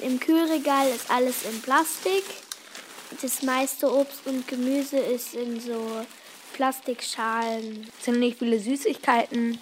Im 0.00 0.18
Kühlregal 0.18 0.88
ist 0.88 1.10
alles 1.10 1.44
in 1.44 1.62
Plastik. 1.62 2.24
Das 3.22 3.42
meiste 3.42 3.92
Obst 3.92 4.26
und 4.26 4.46
Gemüse 4.48 4.98
ist 4.98 5.34
in 5.34 5.60
so 5.60 6.04
Plastikschalen. 6.54 7.88
Ziemlich 8.00 8.36
viele 8.36 8.58
Süßigkeiten. 8.58 9.58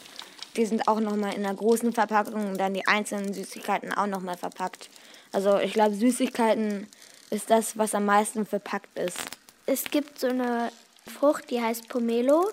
Die 0.56 0.66
sind 0.66 0.88
auch 0.88 1.00
nochmal 1.00 1.34
in 1.34 1.44
einer 1.44 1.54
großen 1.54 1.92
Verpackung 1.92 2.50
und 2.50 2.58
dann 2.58 2.74
die 2.74 2.86
einzelnen 2.86 3.32
Süßigkeiten 3.32 3.92
auch 3.92 4.06
nochmal 4.06 4.36
verpackt. 4.36 4.90
Also 5.32 5.58
ich 5.58 5.72
glaube, 5.72 5.94
Süßigkeiten 5.94 6.86
ist 7.30 7.50
das, 7.50 7.78
was 7.78 7.94
am 7.94 8.04
meisten 8.06 8.44
verpackt 8.44 8.98
ist. 8.98 9.18
Es 9.66 9.84
gibt 9.84 10.18
so 10.18 10.28
eine 10.28 10.70
Frucht, 11.06 11.50
die 11.50 11.60
heißt 11.60 11.88
Pomelo. 11.88 12.50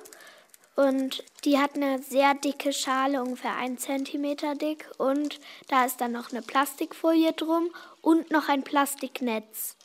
Und 0.80 1.26
die 1.44 1.60
hat 1.60 1.76
eine 1.76 2.02
sehr 2.02 2.36
dicke 2.36 2.72
Schale, 2.72 3.22
ungefähr 3.22 3.58
ein 3.58 3.78
Zentimeter 3.78 4.56
dick. 4.56 4.90
Und 4.98 5.42
da 5.68 5.84
ist 5.84 6.00
dann 6.00 6.14
noch 6.14 6.32
eine 6.32 6.42
Plastikfolie 6.42 7.34
drum 7.34 7.70
und 8.02 8.32
noch 8.32 8.48
ein 8.48 8.64
Plastiknetz. 8.64 9.76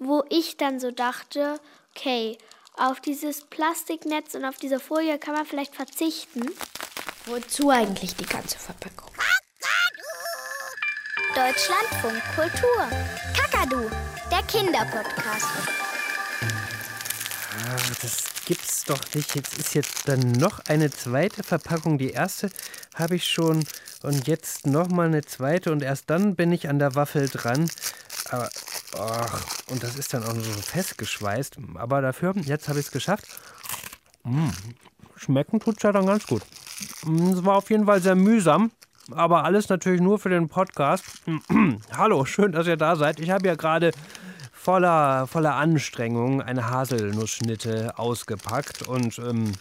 Wo 0.00 0.24
ich 0.28 0.56
dann 0.56 0.80
so 0.80 0.90
dachte, 0.90 1.60
okay, 1.94 2.38
auf 2.76 2.98
dieses 2.98 3.42
Plastiknetz 3.42 4.34
und 4.34 4.44
auf 4.44 4.56
diese 4.56 4.80
Folie 4.80 5.16
kann 5.20 5.34
man 5.34 5.46
vielleicht 5.46 5.76
verzichten. 5.76 6.50
Wozu 7.26 7.70
eigentlich 7.70 8.16
die 8.16 8.26
ganze 8.26 8.58
Verpackung? 8.58 9.12
Deutschlandfunk 11.36 12.20
Kultur. 12.34 12.88
Kakadu, 13.32 13.88
der 14.32 14.42
Kinderpodcast. 14.42 15.46
Ah, 17.52 17.76
das 18.02 18.25
gibt's 18.46 18.84
doch 18.84 19.00
nicht. 19.14 19.34
Jetzt 19.34 19.58
ist 19.58 19.74
jetzt 19.74 20.08
dann 20.08 20.32
noch 20.32 20.60
eine 20.68 20.90
zweite 20.90 21.42
Verpackung. 21.42 21.98
Die 21.98 22.10
erste 22.10 22.48
habe 22.94 23.16
ich 23.16 23.26
schon 23.26 23.64
und 24.02 24.26
jetzt 24.26 24.66
noch 24.66 24.88
mal 24.88 25.06
eine 25.06 25.22
zweite 25.22 25.72
und 25.72 25.82
erst 25.82 26.08
dann 26.08 26.36
bin 26.36 26.52
ich 26.52 26.68
an 26.68 26.78
der 26.78 26.94
Waffel 26.94 27.28
dran. 27.28 27.68
Aber 28.30 28.48
ach, 28.98 29.44
und 29.68 29.82
das 29.82 29.96
ist 29.96 30.14
dann 30.14 30.24
auch 30.24 30.34
so 30.34 30.62
festgeschweißt. 30.62 31.58
Aber 31.74 32.00
dafür, 32.00 32.34
jetzt 32.36 32.68
habe 32.68 32.78
ich 32.78 32.86
es 32.86 32.92
geschafft. 32.92 33.26
Mmh, 34.24 34.52
schmecken 35.16 35.60
tut's 35.60 35.82
ja 35.82 35.92
dann 35.92 36.06
ganz 36.06 36.26
gut. 36.26 36.42
Mm, 37.04 37.32
es 37.32 37.44
war 37.44 37.56
auf 37.56 37.70
jeden 37.70 37.86
Fall 37.86 38.00
sehr 38.00 38.14
mühsam. 38.14 38.70
Aber 39.12 39.44
alles 39.44 39.68
natürlich 39.68 40.00
nur 40.00 40.18
für 40.18 40.30
den 40.30 40.48
Podcast. 40.48 41.04
Hallo, 41.96 42.24
schön, 42.24 42.52
dass 42.52 42.66
ihr 42.66 42.76
da 42.76 42.96
seid. 42.96 43.20
Ich 43.20 43.30
habe 43.30 43.46
ja 43.46 43.54
gerade 43.54 43.92
voller, 44.66 45.28
voller 45.28 45.54
Anstrengung 45.54 46.42
eine 46.42 46.68
Haselnussschnitte 46.68 47.96
ausgepackt 48.00 48.82
und 48.82 49.16
ähm, 49.20 49.52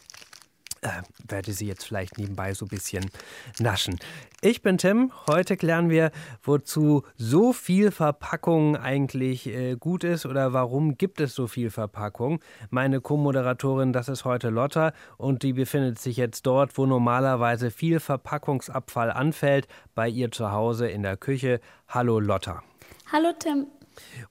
äh, 0.82 0.88
werde 1.28 1.54
sie 1.54 1.68
jetzt 1.68 1.86
vielleicht 1.86 2.18
nebenbei 2.18 2.56
so 2.56 2.66
ein 2.66 2.70
bisschen 2.70 3.12
naschen. 3.60 4.00
Ich 4.42 4.64
bin 4.64 4.80
Tim. 4.80 5.12
Heute 5.30 5.58
klären 5.58 5.92
wir, 5.92 6.10
wozu 6.42 7.04
so 7.18 7.54
viel 7.54 7.92
Verpackung 7.92 8.78
eigentlich 8.78 9.46
äh, 9.46 9.76
gut 9.76 10.04
ist 10.04 10.26
oder 10.26 10.54
warum 10.54 10.98
gibt 10.98 11.22
es 11.22 11.36
so 11.36 11.46
viel 11.46 11.70
Verpackung. 11.70 12.40
Meine 12.72 13.00
Co-Moderatorin, 13.00 13.94
das 13.94 14.10
ist 14.10 14.26
heute 14.26 14.50
Lotta 14.50 14.92
und 15.18 15.44
die 15.44 15.54
befindet 15.54 16.00
sich 16.00 16.18
jetzt 16.18 16.48
dort, 16.48 16.80
wo 16.80 16.88
normalerweise 16.88 17.70
viel 17.70 18.00
Verpackungsabfall 18.00 19.12
anfällt, 19.12 19.68
bei 19.94 20.10
ihr 20.10 20.32
zu 20.32 20.52
Hause 20.52 20.88
in 20.88 21.04
der 21.04 21.16
Küche. 21.16 21.60
Hallo 21.90 22.20
Lotta. 22.20 22.64
Hallo 23.12 23.30
Tim. 23.38 23.68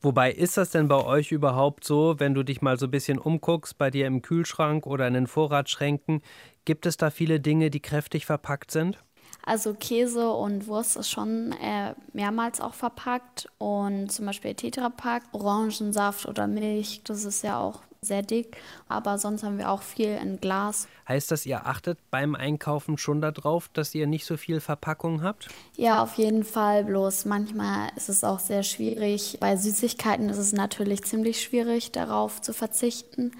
Wobei 0.01 0.33
ist 0.33 0.57
das 0.57 0.71
denn 0.71 0.89
bei 0.89 1.05
euch 1.05 1.33
überhaupt 1.33 1.85
so, 1.85 2.17
wenn 2.19 2.35
du 2.35 2.43
dich 2.43 2.63
mal 2.63 2.79
so 2.79 2.87
ein 2.87 2.91
bisschen 2.91 3.19
umguckst, 3.19 3.79
bei 3.79 3.91
dir 3.91 4.07
im 4.07 4.23
Kühlschrank 4.23 4.87
oder 4.87 5.07
in 5.09 5.15
den 5.15 5.27
Vorratsschränken, 5.27 6.23
gibt 6.65 6.87
es 6.87 6.97
da 6.97 7.11
viele 7.11 7.41
Dinge, 7.41 7.71
die 7.71 7.81
kräftig 7.81 8.27
verpackt 8.27 8.71
sind? 8.71 8.99
Also 9.47 9.75
Käse 9.75 10.31
und 10.31 10.67
Wurst 10.69 10.97
ist 10.97 11.11
schon 11.11 11.53
äh, 11.53 11.95
mehrmals 12.13 12.61
auch 12.61 12.73
verpackt 12.73 13.47
und 13.59 14.11
zum 14.11 14.27
Beispiel 14.27 14.55
Tetrapack, 14.55 15.23
Orangensaft 15.33 16.27
oder 16.27 16.47
Milch, 16.47 17.03
das 17.05 17.25
ist 17.25 17.43
ja 17.43 17.61
auch 17.61 17.83
sehr 18.05 18.23
dick, 18.23 18.57
aber 18.89 19.19
sonst 19.19 19.43
haben 19.43 19.59
wir 19.59 19.71
auch 19.71 19.83
viel 19.83 20.17
in 20.23 20.41
Glas. 20.41 20.87
Heißt 21.09 21.31
das, 21.31 21.45
ihr 21.47 21.67
achtet 21.67 21.99
beim 22.11 22.35
Einkaufen 22.35 22.97
schon 22.99 23.21
darauf, 23.21 23.69
dass 23.69 23.95
ihr 23.95 24.07
nicht 24.07 24.25
so 24.25 24.37
viel 24.37 24.61
Verpackung 24.61 25.23
habt? 25.23 25.49
Ja, 25.77 26.03
auf 26.03 26.15
jeden 26.15 26.45
Fall. 26.45 26.85
Bloß 26.85 27.25
manchmal 27.25 27.91
ist 27.97 28.09
es 28.09 28.25
auch 28.25 28.39
sehr 28.39 28.63
schwierig. 28.63 29.39
Bei 29.41 29.57
Süßigkeiten 29.57 30.29
ist 30.29 30.39
es 30.39 30.53
natürlich 30.53 31.05
ziemlich 31.05 31.43
schwierig, 31.43 31.93
darauf 31.93 32.41
zu 32.41 32.53
verzichten. 32.53 33.33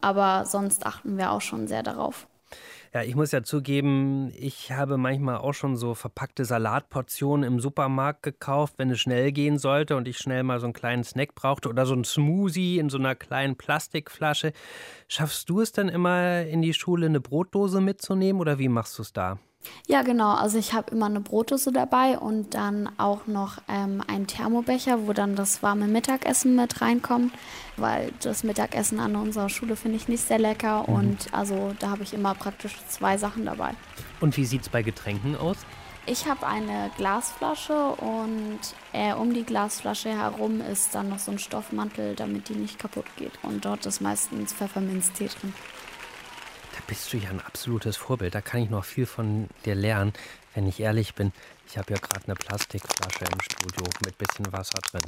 Aber 0.00 0.44
sonst 0.44 0.84
achten 0.84 1.16
wir 1.16 1.32
auch 1.32 1.40
schon 1.40 1.68
sehr 1.68 1.82
darauf. 1.82 2.26
Ja, 2.96 3.02
ich 3.02 3.14
muss 3.14 3.30
ja 3.30 3.42
zugeben, 3.42 4.32
ich 4.38 4.72
habe 4.72 4.96
manchmal 4.96 5.36
auch 5.36 5.52
schon 5.52 5.76
so 5.76 5.92
verpackte 5.92 6.46
Salatportionen 6.46 7.44
im 7.44 7.60
Supermarkt 7.60 8.22
gekauft, 8.22 8.78
wenn 8.78 8.88
es 8.88 9.00
schnell 9.00 9.32
gehen 9.32 9.58
sollte 9.58 9.96
und 9.96 10.08
ich 10.08 10.16
schnell 10.16 10.42
mal 10.44 10.60
so 10.60 10.64
einen 10.64 10.72
kleinen 10.72 11.04
Snack 11.04 11.34
brauchte 11.34 11.68
oder 11.68 11.84
so 11.84 11.92
ein 11.92 12.04
Smoothie 12.04 12.78
in 12.78 12.88
so 12.88 12.96
einer 12.96 13.14
kleinen 13.14 13.56
Plastikflasche. 13.56 14.54
Schaffst 15.08 15.50
du 15.50 15.60
es 15.60 15.72
dann 15.72 15.90
immer 15.90 16.40
in 16.46 16.62
die 16.62 16.72
Schule 16.72 17.04
eine 17.04 17.20
Brotdose 17.20 17.82
mitzunehmen 17.82 18.40
oder 18.40 18.58
wie 18.58 18.70
machst 18.70 18.96
du 18.96 19.02
es 19.02 19.12
da? 19.12 19.38
Ja, 19.86 20.02
genau. 20.02 20.34
Also 20.34 20.58
ich 20.58 20.72
habe 20.72 20.90
immer 20.90 21.06
eine 21.06 21.20
Brotdose 21.20 21.70
dabei 21.70 22.18
und 22.18 22.54
dann 22.54 22.90
auch 22.98 23.26
noch 23.26 23.58
ähm, 23.68 24.02
einen 24.06 24.26
Thermobecher, 24.26 25.06
wo 25.06 25.12
dann 25.12 25.36
das 25.36 25.62
warme 25.62 25.86
Mittagessen 25.86 26.56
mit 26.56 26.80
reinkommt, 26.80 27.32
weil 27.76 28.12
das 28.20 28.42
Mittagessen 28.42 28.98
an 28.98 29.14
unserer 29.14 29.48
Schule 29.48 29.76
finde 29.76 29.96
ich 29.98 30.08
nicht 30.08 30.26
sehr 30.26 30.38
lecker 30.38 30.84
mhm. 30.86 30.94
und 30.94 31.34
also 31.34 31.74
da 31.78 31.90
habe 31.90 32.02
ich 32.02 32.14
immer 32.14 32.34
praktisch 32.34 32.76
zwei 32.88 33.16
Sachen 33.16 33.44
dabei. 33.44 33.74
Und 34.20 34.36
wie 34.36 34.44
sieht 34.44 34.62
es 34.62 34.68
bei 34.68 34.82
Getränken 34.82 35.36
aus? 35.36 35.56
Ich 36.08 36.28
habe 36.28 36.46
eine 36.46 36.90
Glasflasche 36.96 37.74
und 37.96 38.60
äh, 38.92 39.12
um 39.12 39.34
die 39.34 39.42
Glasflasche 39.42 40.10
herum 40.10 40.60
ist 40.60 40.94
dann 40.94 41.08
noch 41.08 41.18
so 41.18 41.32
ein 41.32 41.40
Stoffmantel, 41.40 42.14
damit 42.14 42.48
die 42.48 42.54
nicht 42.54 42.78
kaputt 42.78 43.06
geht. 43.16 43.32
Und 43.42 43.64
dort 43.64 43.84
ist 43.86 44.00
meistens 44.00 44.52
Pfefferminztee 44.52 45.26
drin 45.26 45.52
bist 46.86 47.12
du 47.12 47.16
ja 47.16 47.30
ein 47.30 47.40
absolutes 47.40 47.96
Vorbild. 47.96 48.34
Da 48.34 48.40
kann 48.40 48.62
ich 48.62 48.70
noch 48.70 48.84
viel 48.84 49.06
von 49.06 49.48
dir 49.64 49.74
lernen, 49.74 50.12
wenn 50.54 50.66
ich 50.66 50.80
ehrlich 50.80 51.14
bin. 51.14 51.32
Ich 51.68 51.76
habe 51.76 51.92
ja 51.92 51.98
gerade 51.98 52.24
eine 52.26 52.34
Plastikflasche 52.34 53.24
im 53.24 53.40
Studio 53.40 53.84
mit 54.04 54.16
bisschen 54.18 54.52
Wasser 54.52 54.78
drin. 54.90 55.02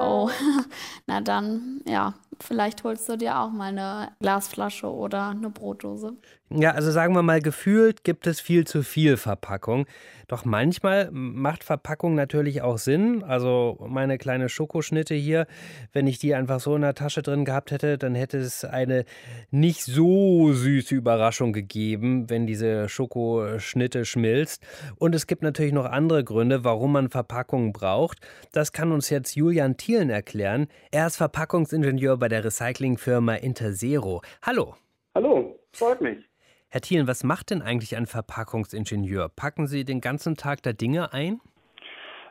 Oh, 0.00 0.30
na 1.06 1.20
dann, 1.20 1.80
ja, 1.84 2.14
vielleicht 2.38 2.84
holst 2.84 3.08
du 3.08 3.16
dir 3.16 3.38
auch 3.38 3.50
mal 3.50 3.68
eine 3.68 4.12
Glasflasche 4.20 4.86
oder 4.86 5.30
eine 5.30 5.50
Brotdose. 5.50 6.14
Ja, 6.50 6.70
also 6.70 6.90
sagen 6.90 7.14
wir 7.14 7.22
mal, 7.22 7.42
gefühlt 7.42 8.04
gibt 8.04 8.26
es 8.26 8.40
viel 8.40 8.66
zu 8.66 8.82
viel 8.82 9.18
Verpackung. 9.18 9.84
Doch 10.28 10.46
manchmal 10.46 11.10
macht 11.10 11.62
Verpackung 11.62 12.14
natürlich 12.14 12.62
auch 12.62 12.78
Sinn. 12.78 13.22
Also 13.22 13.84
meine 13.86 14.16
kleine 14.16 14.48
Schokoschnitte 14.48 15.14
hier, 15.14 15.46
wenn 15.92 16.06
ich 16.06 16.18
die 16.18 16.34
einfach 16.34 16.60
so 16.60 16.74
in 16.74 16.80
der 16.80 16.94
Tasche 16.94 17.20
drin 17.20 17.44
gehabt 17.44 17.70
hätte, 17.70 17.98
dann 17.98 18.14
hätte 18.14 18.38
es 18.38 18.64
eine 18.64 19.04
nicht 19.50 19.82
so 19.82 20.50
süße 20.54 20.94
Überraschung 20.94 21.52
gegeben, 21.52 22.30
wenn 22.30 22.46
diese 22.46 22.88
Schokoschnitte 22.88 24.06
schmilzt. 24.06 24.66
Und 24.96 25.14
es 25.14 25.26
gibt 25.26 25.42
natürlich 25.42 25.74
noch 25.74 25.84
andere 25.84 26.24
Gründe, 26.24 26.64
warum 26.64 26.92
man 26.92 27.10
Verpackungen 27.10 27.74
braucht. 27.74 28.20
Das 28.52 28.72
kann 28.72 28.92
uns 28.92 29.10
jetzt 29.10 29.36
Julian 29.36 29.76
Thielen 29.76 30.08
erklären. 30.08 30.68
Er 30.92 31.08
ist 31.08 31.16
Verpackungsingenieur 31.16 32.16
bei 32.16 32.28
der 32.28 32.42
Recyclingfirma 32.42 33.34
Interzero. 33.34 34.22
Hallo. 34.40 34.76
Hallo, 35.14 35.58
freut 35.72 36.00
mich. 36.00 36.27
Herr 36.70 36.82
Thielen, 36.82 37.08
was 37.08 37.24
macht 37.24 37.50
denn 37.50 37.62
eigentlich 37.62 37.96
ein 37.96 38.04
Verpackungsingenieur? 38.04 39.30
Packen 39.34 39.66
Sie 39.66 39.86
den 39.86 40.02
ganzen 40.02 40.36
Tag 40.36 40.62
da 40.62 40.74
Dinge 40.74 41.14
ein? 41.14 41.40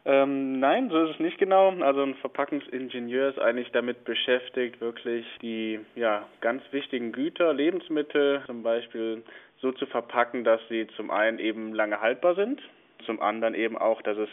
Ähm, 0.05 0.59
nein, 0.59 0.89
so 0.91 1.05
ist 1.05 1.15
es 1.15 1.19
nicht 1.19 1.39
genau. 1.39 1.71
Also 1.81 2.03
ein 2.03 2.13
Verpackungsingenieur 2.15 3.29
ist 3.29 3.39
eigentlich 3.39 3.71
damit 3.71 4.05
beschäftigt, 4.05 4.79
wirklich 4.79 5.25
die 5.41 5.79
ja, 5.95 6.27
ganz 6.39 6.61
wichtigen 6.69 7.11
Güter, 7.11 7.51
Lebensmittel 7.51 8.43
zum 8.45 8.61
Beispiel 8.61 9.23
so 9.59 9.71
zu 9.71 9.87
verpacken, 9.87 10.43
dass 10.43 10.61
sie 10.69 10.87
zum 10.95 11.09
einen 11.09 11.39
eben 11.39 11.73
lange 11.73 11.99
haltbar 11.99 12.35
sind, 12.35 12.61
zum 13.07 13.19
anderen 13.19 13.55
eben 13.55 13.75
auch, 13.75 14.03
dass 14.03 14.17
es 14.17 14.29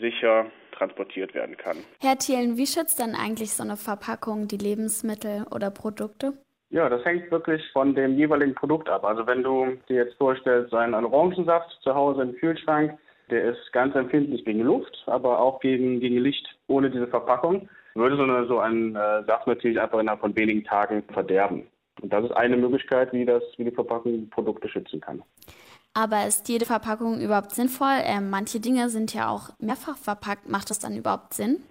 sicher 0.00 0.46
transportiert 0.72 1.32
werden 1.32 1.56
kann. 1.56 1.76
Herr 2.00 2.18
Thielen, 2.18 2.56
wie 2.56 2.66
schützt 2.66 2.98
denn 2.98 3.14
eigentlich 3.14 3.52
so 3.52 3.62
eine 3.62 3.76
Verpackung 3.76 4.48
die 4.48 4.58
Lebensmittel 4.58 5.46
oder 5.50 5.70
Produkte? 5.70 6.34
Ja, 6.74 6.88
das 6.88 7.04
hängt 7.04 7.30
wirklich 7.30 7.62
von 7.72 7.94
dem 7.94 8.18
jeweiligen 8.18 8.52
Produkt 8.52 8.88
ab. 8.88 9.04
Also 9.04 9.28
wenn 9.28 9.44
du 9.44 9.76
dir 9.88 10.04
jetzt 10.04 10.16
vorstellst, 10.16 10.74
einen 10.74 11.04
Orangensaft 11.04 11.70
zu 11.82 11.94
Hause 11.94 12.22
im 12.22 12.34
Kühlschrank, 12.34 12.98
der 13.30 13.44
ist 13.44 13.72
ganz 13.72 13.94
empfindlich 13.94 14.44
gegen 14.44 14.62
Luft, 14.62 15.04
aber 15.06 15.38
auch 15.38 15.60
gegen, 15.60 16.00
gegen 16.00 16.18
Licht 16.18 16.44
ohne 16.66 16.90
diese 16.90 17.06
Verpackung, 17.06 17.68
würde 17.94 18.16
so, 18.16 18.24
eine, 18.24 18.46
so 18.48 18.58
ein 18.58 18.96
äh, 18.96 19.22
Saft 19.24 19.46
natürlich 19.46 19.80
einfach 19.80 20.00
innerhalb 20.00 20.18
von 20.20 20.34
wenigen 20.34 20.64
Tagen 20.64 21.04
verderben. 21.12 21.68
Und 22.02 22.12
das 22.12 22.24
ist 22.24 22.32
eine 22.32 22.56
Möglichkeit, 22.56 23.12
wie, 23.12 23.24
das, 23.24 23.44
wie 23.56 23.66
die 23.66 23.70
Verpackung 23.70 24.28
Produkte 24.30 24.68
schützen 24.68 25.00
kann. 25.00 25.22
Aber 25.92 26.26
ist 26.26 26.48
jede 26.48 26.66
Verpackung 26.66 27.20
überhaupt 27.20 27.52
sinnvoll? 27.52 27.98
Ähm, 28.02 28.30
manche 28.30 28.58
Dinge 28.58 28.88
sind 28.88 29.14
ja 29.14 29.28
auch 29.28 29.50
mehrfach 29.60 29.96
verpackt. 29.96 30.48
Macht 30.48 30.70
das 30.70 30.80
dann 30.80 30.96
überhaupt 30.96 31.34
Sinn? 31.34 31.62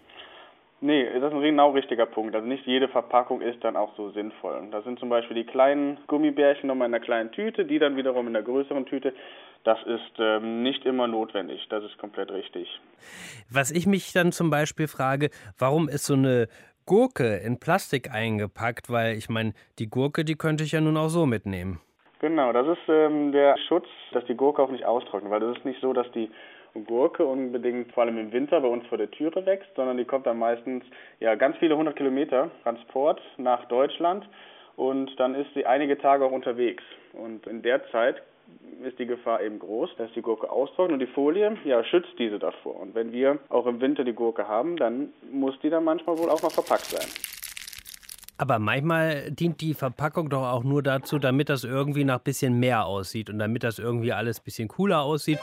Nee, 0.84 1.06
das 1.06 1.32
ist 1.32 1.34
ein 1.34 1.42
genau 1.42 1.72
richtiger 1.72 2.06
Punkt. 2.06 2.36
Also 2.36 2.46
nicht 2.46 2.68
jede 2.68 2.90
Verpackung 2.90 3.40
ist 3.40 3.64
dann 3.64 3.78
auch 3.78 3.96
so 3.96 4.12
sinnvoll. 4.12 4.68
Da 4.70 4.82
sind 4.82 5.00
zum 5.00 5.08
Beispiel 5.08 5.34
die 5.34 5.46
kleinen 5.46 5.98
Gummibärchen 6.08 6.68
nochmal 6.68 6.90
in 6.90 6.94
einer 6.94 7.02
kleinen 7.02 7.32
Tüte, 7.32 7.64
die 7.64 7.80
dann 7.80 7.96
wiederum 7.96 8.28
in 8.28 8.34
der 8.34 8.42
größeren 8.42 8.86
Tüte. 8.86 9.14
Das 9.64 9.82
ist 9.84 10.20
ähm, 10.20 10.62
nicht 10.62 10.86
immer 10.86 11.08
notwendig, 11.08 11.66
das 11.70 11.86
ist 11.86 11.98
komplett 11.98 12.32
richtig. 12.32 12.68
Was 13.50 13.72
ich 13.72 13.88
mich 13.88 14.12
dann 14.12 14.34
zum 14.34 14.50
Beispiel 14.50 14.90
frage, 14.90 15.30
warum 15.58 15.88
ist 15.88 16.06
so 16.06 16.16
eine 16.16 16.50
Gurke 16.86 17.38
in 17.38 17.62
Plastik 17.62 18.12
eingepackt? 18.12 18.90
Weil 18.90 19.16
ich 19.16 19.30
meine, 19.30 19.54
die 19.80 19.90
Gurke, 19.90 20.26
die 20.26 20.36
könnte 20.36 20.66
ich 20.66 20.74
ja 20.74 20.82
nun 20.82 20.98
auch 20.98 21.08
so 21.08 21.26
mitnehmen. 21.26 21.80
Genau, 22.20 22.52
das 22.52 22.68
ist 22.68 22.90
ähm, 22.90 23.32
der 23.32 23.58
Schutz, 23.70 23.88
dass 24.12 24.26
die 24.26 24.36
Gurke 24.36 24.62
auch 24.62 24.72
nicht 24.72 24.84
austrocknet, 24.84 25.32
weil 25.32 25.44
es 25.44 25.58
ist 25.58 25.66
nicht 25.66 25.80
so, 25.80 25.94
dass 25.94 26.12
die 26.12 26.30
Gurke 26.82 27.26
unbedingt 27.26 27.92
vor 27.94 28.04
allem 28.04 28.18
im 28.18 28.32
Winter 28.32 28.60
bei 28.62 28.68
uns 28.68 28.86
vor 28.88 28.98
der 28.98 29.12
Türe 29.12 29.46
wächst, 29.46 29.70
sondern 29.76 29.98
die 29.98 30.06
kommt 30.06 30.26
dann 30.26 30.40
meistens 30.40 30.84
ja 31.20 31.36
ganz 31.36 31.58
viele 31.58 31.78
hundert 31.78 31.96
Kilometer 31.96 32.50
Transport 32.64 33.22
nach 33.38 33.66
Deutschland 33.66 34.28
und 34.76 35.12
dann 35.20 35.36
ist 35.36 35.54
sie 35.54 35.66
einige 35.66 35.98
Tage 35.98 36.26
auch 36.26 36.32
unterwegs. 36.32 36.84
Und 37.14 37.46
in 37.46 37.62
der 37.62 37.88
Zeit 37.92 38.24
ist 38.84 39.00
die 39.00 39.06
Gefahr 39.06 39.42
eben 39.42 39.60
groß, 39.60 39.92
dass 39.98 40.12
die 40.14 40.22
Gurke 40.22 40.50
austrocknet 40.50 40.94
und 40.94 41.00
die 41.00 41.14
Folie 41.14 41.58
ja, 41.64 41.84
schützt 41.84 42.18
diese 42.18 42.40
davor. 42.40 42.80
Und 42.80 42.96
wenn 42.96 43.12
wir 43.12 43.40
auch 43.50 43.66
im 43.66 43.80
Winter 43.80 44.04
die 44.04 44.14
Gurke 44.14 44.48
haben, 44.48 44.76
dann 44.78 45.14
muss 45.32 45.58
die 45.62 45.70
dann 45.70 45.84
manchmal 45.84 46.18
wohl 46.18 46.30
auch 46.30 46.42
noch 46.42 46.52
verpackt 46.52 46.86
sein. 46.86 47.08
Aber 48.38 48.60
manchmal 48.60 49.32
dient 49.32 49.62
die 49.62 49.74
Verpackung 49.74 50.30
doch 50.30 50.44
auch 50.44 50.64
nur 50.64 50.82
dazu, 50.82 51.20
damit 51.20 51.50
das 51.50 51.64
irgendwie 51.64 52.04
nach 52.04 52.20
bisschen 52.20 52.60
mehr 52.60 52.86
aussieht 52.86 53.30
und 53.30 53.40
damit 53.40 53.64
das 53.64 53.80
irgendwie 53.80 54.12
alles 54.12 54.40
ein 54.40 54.44
bisschen 54.44 54.68
cooler 54.68 55.04
aussieht. 55.04 55.40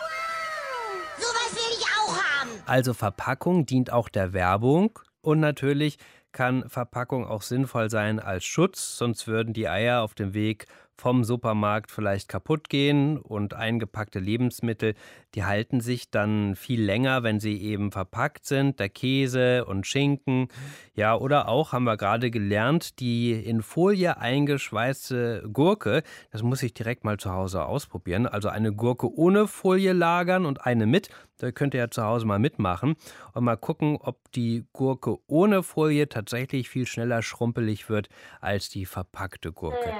Also 2.70 2.94
Verpackung 2.94 3.66
dient 3.66 3.92
auch 3.92 4.08
der 4.08 4.32
Werbung 4.32 4.96
und 5.22 5.40
natürlich 5.40 5.98
kann 6.30 6.68
Verpackung 6.68 7.26
auch 7.26 7.42
sinnvoll 7.42 7.90
sein 7.90 8.20
als 8.20 8.44
Schutz, 8.44 8.96
sonst 8.96 9.26
würden 9.26 9.52
die 9.52 9.68
Eier 9.68 10.02
auf 10.02 10.14
dem 10.14 10.34
Weg 10.34 10.66
vom 11.00 11.24
Supermarkt 11.24 11.90
vielleicht 11.90 12.28
kaputt 12.28 12.68
gehen 12.68 13.16
und 13.16 13.54
eingepackte 13.54 14.18
Lebensmittel, 14.18 14.94
die 15.34 15.44
halten 15.44 15.80
sich 15.80 16.10
dann 16.10 16.56
viel 16.56 16.82
länger, 16.82 17.22
wenn 17.22 17.40
sie 17.40 17.58
eben 17.62 17.90
verpackt 17.90 18.44
sind, 18.44 18.78
der 18.78 18.90
Käse 18.90 19.64
und 19.64 19.86
Schinken. 19.86 20.48
Ja, 20.94 21.16
oder 21.16 21.48
auch 21.48 21.72
haben 21.72 21.84
wir 21.84 21.96
gerade 21.96 22.30
gelernt, 22.30 23.00
die 23.00 23.32
in 23.32 23.62
Folie 23.62 24.18
eingeschweißte 24.18 25.48
Gurke, 25.50 26.02
das 26.32 26.42
muss 26.42 26.62
ich 26.62 26.74
direkt 26.74 27.02
mal 27.02 27.16
zu 27.16 27.32
Hause 27.32 27.64
ausprobieren, 27.64 28.26
also 28.26 28.50
eine 28.50 28.72
Gurke 28.72 29.10
ohne 29.10 29.46
Folie 29.46 29.94
lagern 29.94 30.44
und 30.44 30.66
eine 30.66 30.84
mit. 30.84 31.08
Da 31.38 31.50
könnt 31.50 31.72
ihr 31.72 31.80
ja 31.80 31.90
zu 31.90 32.02
Hause 32.02 32.26
mal 32.26 32.38
mitmachen 32.38 32.96
und 33.32 33.44
mal 33.44 33.56
gucken, 33.56 33.96
ob 33.98 34.30
die 34.32 34.66
Gurke 34.74 35.16
ohne 35.26 35.62
Folie 35.62 36.10
tatsächlich 36.10 36.68
viel 36.68 36.86
schneller 36.86 37.22
schrumpelig 37.22 37.88
wird 37.88 38.10
als 38.42 38.68
die 38.68 38.84
verpackte 38.84 39.50
Gurke. 39.50 39.94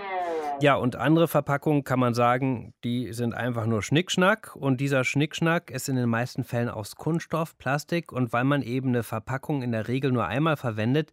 Ja, 0.60 0.74
und 0.74 0.96
andere 0.96 1.26
Verpackungen 1.26 1.84
kann 1.84 1.98
man 1.98 2.12
sagen, 2.12 2.74
die 2.84 3.12
sind 3.12 3.34
einfach 3.34 3.66
nur 3.66 3.82
Schnickschnack. 3.82 4.54
Und 4.56 4.80
dieser 4.80 5.04
Schnickschnack 5.04 5.70
ist 5.70 5.88
in 5.88 5.96
den 5.96 6.08
meisten 6.08 6.44
Fällen 6.44 6.68
aus 6.68 6.96
Kunststoff, 6.96 7.56
Plastik. 7.56 8.12
Und 8.12 8.32
weil 8.32 8.44
man 8.44 8.62
eben 8.62 8.88
eine 8.88 9.02
Verpackung 9.02 9.62
in 9.62 9.72
der 9.72 9.88
Regel 9.88 10.12
nur 10.12 10.26
einmal 10.26 10.56
verwendet, 10.56 11.12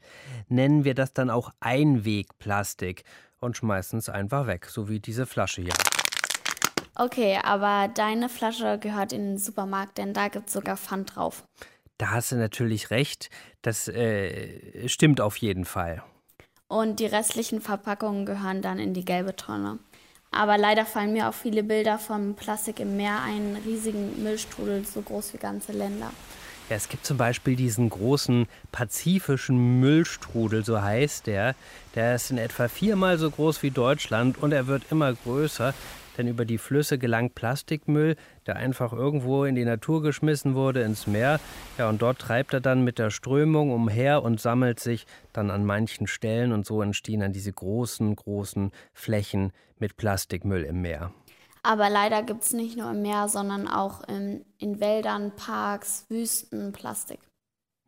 nennen 0.49 0.83
wir 0.83 0.95
das 0.95 1.13
dann 1.13 1.29
auch 1.29 1.51
Einwegplastik 1.61 3.03
und 3.39 3.55
schmeißen 3.55 3.99
es 3.99 4.09
einfach 4.09 4.47
weg, 4.47 4.65
so 4.65 4.89
wie 4.89 4.99
diese 4.99 5.25
Flasche 5.25 5.61
hier. 5.61 5.73
Okay, 6.95 7.39
aber 7.43 7.89
deine 7.93 8.27
Flasche 8.27 8.79
gehört 8.79 9.13
in 9.13 9.21
den 9.21 9.37
Supermarkt, 9.37 9.97
denn 9.97 10.13
da 10.13 10.29
gibt 10.29 10.47
es 10.47 10.53
sogar 10.53 10.77
Pfand 10.77 11.15
drauf. 11.15 11.43
Da 11.99 12.11
hast 12.11 12.31
du 12.31 12.35
natürlich 12.35 12.89
recht. 12.89 13.29
Das 13.61 13.87
äh, 13.87 14.87
stimmt 14.89 15.21
auf 15.21 15.37
jeden 15.37 15.65
Fall. 15.65 16.03
Und 16.67 16.99
die 16.99 17.05
restlichen 17.05 17.61
Verpackungen 17.61 18.25
gehören 18.25 18.61
dann 18.61 18.77
in 18.79 18.93
die 18.93 19.05
gelbe 19.05 19.35
Tonne. 19.35 19.79
Aber 20.31 20.57
leider 20.57 20.85
fallen 20.85 21.13
mir 21.13 21.29
auch 21.29 21.33
viele 21.33 21.63
Bilder 21.63 21.97
vom 21.97 22.35
Plastik 22.35 22.81
im 22.81 22.97
Meer 22.97 23.21
ein, 23.21 23.57
riesigen 23.65 24.21
Müllstrudel, 24.21 24.85
so 24.85 25.01
groß 25.01 25.33
wie 25.33 25.37
ganze 25.37 25.71
Länder. 25.71 26.11
Ja, 26.69 26.75
es 26.75 26.89
gibt 26.89 27.05
zum 27.05 27.15
Beispiel 27.15 27.55
diesen 27.55 27.89
großen 27.89 28.45
pazifischen 28.73 29.79
Müllstrudel, 29.79 30.65
so 30.65 30.81
heißt 30.81 31.27
der. 31.27 31.55
Der 31.95 32.15
ist 32.15 32.29
in 32.29 32.37
etwa 32.37 32.67
viermal 32.67 33.17
so 33.17 33.31
groß 33.31 33.63
wie 33.63 33.71
Deutschland 33.71 34.37
und 34.37 34.51
er 34.51 34.67
wird 34.67 34.83
immer 34.91 35.13
größer 35.13 35.73
denn 36.17 36.27
über 36.27 36.45
die 36.45 36.57
Flüsse 36.57 36.97
gelangt 36.97 37.35
Plastikmüll, 37.35 38.15
der 38.45 38.55
einfach 38.55 38.93
irgendwo 38.93 39.45
in 39.45 39.55
die 39.55 39.65
Natur 39.65 40.01
geschmissen 40.01 40.55
wurde, 40.55 40.81
ins 40.81 41.07
Meer. 41.07 41.39
Ja, 41.77 41.89
und 41.89 42.01
dort 42.01 42.19
treibt 42.19 42.53
er 42.53 42.61
dann 42.61 42.83
mit 42.83 42.99
der 42.99 43.09
Strömung 43.09 43.71
umher 43.71 44.23
und 44.23 44.39
sammelt 44.41 44.79
sich 44.79 45.05
dann 45.33 45.51
an 45.51 45.65
manchen 45.65 46.07
Stellen 46.07 46.51
und 46.51 46.65
so 46.65 46.81
entstehen 46.81 47.19
dann 47.19 47.33
diese 47.33 47.53
großen, 47.53 48.15
großen 48.15 48.71
Flächen 48.93 49.51
mit 49.79 49.97
Plastikmüll 49.97 50.63
im 50.63 50.81
Meer. 50.81 51.11
Aber 51.63 51.89
leider 51.89 52.23
gibt 52.23 52.43
es 52.43 52.53
nicht 52.53 52.77
nur 52.77 52.91
im 52.91 53.01
Meer, 53.01 53.27
sondern 53.27 53.67
auch 53.67 54.07
in, 54.07 54.45
in 54.57 54.79
Wäldern, 54.79 55.33
Parks, 55.35 56.05
Wüsten 56.07 56.71
Plastik. 56.71 57.19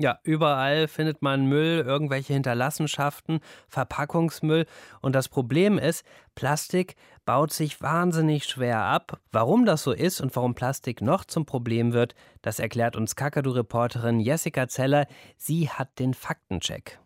Ja, 0.02 0.18
überall 0.24 0.88
findet 0.88 1.22
man 1.22 1.46
Müll, 1.46 1.84
irgendwelche 1.86 2.32
Hinterlassenschaften, 2.32 3.42
Verpackungsmüll. 3.68 4.66
Und 5.02 5.14
das 5.14 5.28
Problem 5.28 5.78
ist, 5.78 6.06
Plastik 6.36 6.96
baut 7.26 7.52
sich 7.52 7.82
wahnsinnig 7.82 8.46
schwer 8.46 8.80
ab. 8.80 9.20
Warum 9.34 9.66
das 9.66 9.84
so 9.84 9.92
ist 9.92 10.22
und 10.22 10.34
warum 10.38 10.56
Plastik 10.56 11.02
noch 11.02 11.26
zum 11.26 11.46
Problem 11.46 11.92
wird, 11.92 12.16
das 12.42 12.60
erklärt 12.60 12.96
uns 12.96 13.18
Kakadu-Reporterin 13.18 14.22
Jessica 14.22 14.70
Zeller. 14.70 15.06
Sie 15.36 15.70
hat 15.70 16.00
den 16.00 16.14
Faktencheck. 16.14 16.98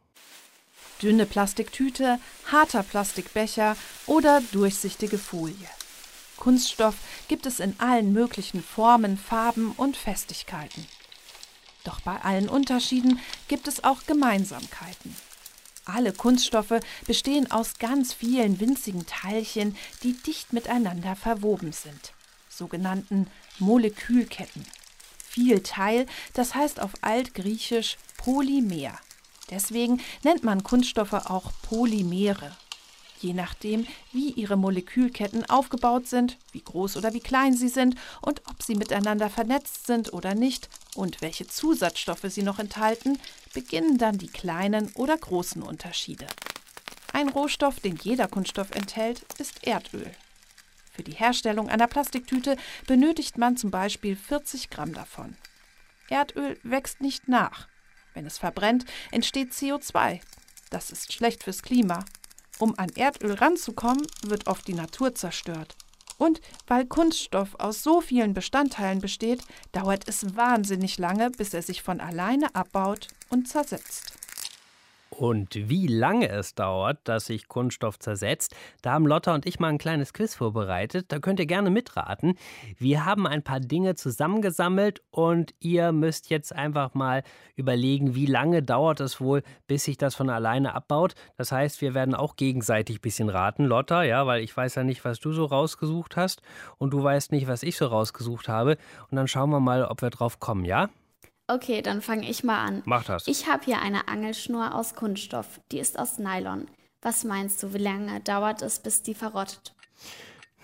Dünne 1.01 1.25
Plastiktüte, 1.25 2.19
harter 2.51 2.84
Plastikbecher 2.84 3.75
oder 4.06 4.40
durchsichtige 4.51 5.18
Folie. 5.18 5.56
Kunststoff 6.38 6.95
gibt 7.28 7.48
es 7.48 7.60
in 7.60 7.74
allen 7.80 8.13
möglichen 8.13 8.62
Formen, 8.62 9.18
Farben 9.18 9.72
und 9.78 9.98
Festigkeiten. 9.98 10.86
Doch 11.83 12.01
bei 12.01 12.21
allen 12.21 12.50
Unterschieden 12.50 13.19
gibt 13.47 13.68
es 13.68 13.83
auch 13.83 14.06
Gemeinsamkeiten. 14.07 15.15
Alle 15.85 16.13
Kunststoffe 16.13 16.80
bestehen 17.06 17.51
aus 17.51 17.77
ganz 17.77 18.13
vielen 18.13 18.59
winzigen 18.59 19.06
Teilchen, 19.06 19.75
die 20.01 20.13
dicht 20.13 20.53
miteinander 20.53 21.15
verwoben 21.15 21.74
sind, 21.74 22.13
sogenannten 22.47 23.27
Molekülketten. 23.59 24.65
Viel 25.18 25.62
Teil, 25.62 26.06
das 26.33 26.56
heißt 26.56 26.80
auf 26.80 26.91
altgriechisch 27.01 27.97
Polymer. 28.18 28.97
Deswegen 29.50 30.01
nennt 30.24 30.44
man 30.44 30.63
Kunststoffe 30.63 31.13
auch 31.13 31.51
Polymere. 31.63 32.56
Je 33.19 33.33
nachdem, 33.33 33.88
wie 34.12 34.31
ihre 34.31 34.57
Molekülketten 34.57 35.50
aufgebaut 35.50 36.07
sind, 36.07 36.38
wie 36.51 36.62
groß 36.62 36.97
oder 36.97 37.13
wie 37.13 37.19
klein 37.19 37.56
sie 37.56 37.69
sind 37.69 37.95
und 38.21 38.41
ob 38.47 38.62
sie 38.62 38.75
miteinander 38.75 39.30
vernetzt 39.30 39.88
sind 39.88 40.13
oder 40.13 40.35
nicht, 40.35 40.69
und 40.95 41.22
welche 41.22 41.48
Zusatzstoffe 41.48 42.25
sie 42.28 42.44
noch 42.44 42.60
enthalten, 42.60 43.19
beginnen 43.54 43.97
dann 43.97 44.18
die 44.18 44.28
kleinen 44.28 44.92
oder 44.95 45.18
großen 45.18 45.62
Unterschiede. 45.62 46.28
Ein 47.12 47.30
Rohstoff, 47.30 47.80
den 47.80 47.97
jeder 47.97 48.28
Kunststoff 48.28 48.71
enthält, 48.71 49.23
ist 49.40 49.66
Erdöl. 49.66 50.12
Für 50.92 51.04
die 51.04 51.14
Herstellung 51.14 51.69
einer 51.69 51.88
Plastiktüte 51.88 52.57
benötigt 52.88 53.38
man 53.38 53.57
zum 53.57 53.71
Beispiel 53.71 54.16
40 54.16 54.69
Gramm 54.69 54.94
davon. 54.94 55.35
Erdöl 56.09 56.59
wächst 56.64 57.02
nicht 57.02 57.28
nach. 57.28 57.68
Wenn 58.14 58.26
es 58.26 58.38
verbrennt, 58.38 58.85
entsteht 59.12 59.54
CO2. 59.54 60.21
Das 60.69 60.92
ist 60.92 61.14
schlecht 61.14 61.44
fürs 61.44 61.64
Klima. 61.64 62.06
Um 62.59 62.78
an 62.78 62.90
Erdöl 62.95 63.33
ranzukommen, 63.33 64.06
wird 64.23 64.47
oft 64.47 64.68
die 64.68 64.76
Natur 64.76 65.16
zerstört. 65.16 65.76
Und 66.18 66.42
weil 66.68 66.86
Kunststoff 66.86 67.56
aus 67.60 67.84
so 67.84 68.02
vielen 68.02 68.34
Bestandteilen 68.34 69.00
besteht, 69.00 69.42
dauert 69.72 70.08
es 70.08 70.36
wahnsinnig 70.36 70.98
lange, 70.98 71.32
bis 71.32 71.54
er 71.54 71.62
sich 71.62 71.82
von 71.82 72.00
alleine 72.00 72.54
abbaut 72.56 73.08
und 73.30 73.48
zersetzt. 73.48 74.14
Und 75.23 75.56
wie 75.69 75.87
lange 75.87 76.27
es 76.27 76.53
dauert, 76.53 76.99
dass 77.06 77.27
sich 77.27 77.47
Kunststoff 77.47 77.97
zersetzt, 77.97 78.53
da 78.81 78.92
haben 78.92 79.07
Lotta 79.07 79.33
und 79.33 79.45
ich 79.45 79.57
mal 79.57 79.69
ein 79.69 79.77
kleines 79.77 80.11
Quiz 80.11 80.35
vorbereitet. 80.35 81.13
Da 81.13 81.19
könnt 81.19 81.39
ihr 81.39 81.45
gerne 81.45 81.69
mitraten. 81.69 82.37
Wir 82.77 83.06
haben 83.06 83.25
ein 83.25 83.42
paar 83.42 83.61
Dinge 83.61 83.95
zusammengesammelt 83.95 85.01
und 85.11 85.53
ihr 85.61 85.94
müsst 85.94 86.30
jetzt 86.30 86.53
einfach 86.53 86.94
mal 86.94 87.23
überlegen, 87.56 88.15
wie 88.15 88.25
lange 88.25 88.63
dauert 88.63 88.99
es 88.99 89.21
wohl, 89.21 89.44
bis 89.65 89.85
sich 89.85 89.97
das 89.97 90.13
von 90.13 90.30
alleine 90.30 90.75
abbaut. 90.75 91.13
Das 91.37 91.53
heißt, 91.53 91.80
wir 91.80 91.94
werden 91.94 92.15
auch 92.15 92.35
gegenseitig 92.35 92.97
ein 92.97 93.01
bisschen 93.01 93.30
raten, 93.30 93.63
Lotta, 93.63 94.03
ja, 94.03 94.27
weil 94.27 94.44
ich 94.44 94.57
weiß 94.57 94.75
ja 94.75 94.83
nicht, 94.83 95.06
was 95.06 95.21
du 95.21 95.31
so 95.31 95.45
rausgesucht 95.45 96.18
hast 96.18 96.42
und 96.80 96.92
du 96.92 97.01
weißt 97.01 97.31
nicht, 97.31 97.47
was 97.47 97.63
ich 97.63 97.77
so 97.77 97.85
rausgesucht 97.85 98.49
habe. 98.49 98.77
Und 99.09 99.15
dann 99.15 99.30
schauen 99.30 99.51
wir 99.51 99.61
mal, 99.61 99.85
ob 99.85 100.01
wir 100.01 100.09
drauf 100.09 100.42
kommen, 100.42 100.65
ja? 100.65 100.89
Okay, 101.47 101.81
dann 101.81 102.02
fange 102.02 102.30
ich 102.30 102.44
mal 102.44 102.64
an. 102.64 102.81
Mach 102.85 103.04
das. 103.04 103.28
Ich 103.28 103.47
habe 103.47 103.66
hier 103.66 103.81
eine 103.81 104.07
Angelschnur 104.07 104.73
aus 104.73 104.95
Kunststoff. 104.95 105.59
Die 105.71 105.80
ist 105.80 106.00
aus 106.00 106.18
Nylon. 106.18 106.68
Was 107.02 107.26
meinst 107.26 107.62
du, 107.62 107.73
wie 107.73 107.80
lange 107.80 108.21
dauert 108.21 108.62
es, 108.62 108.80
bis 108.80 109.02
die 109.02 109.14
verrottet? 109.14 109.76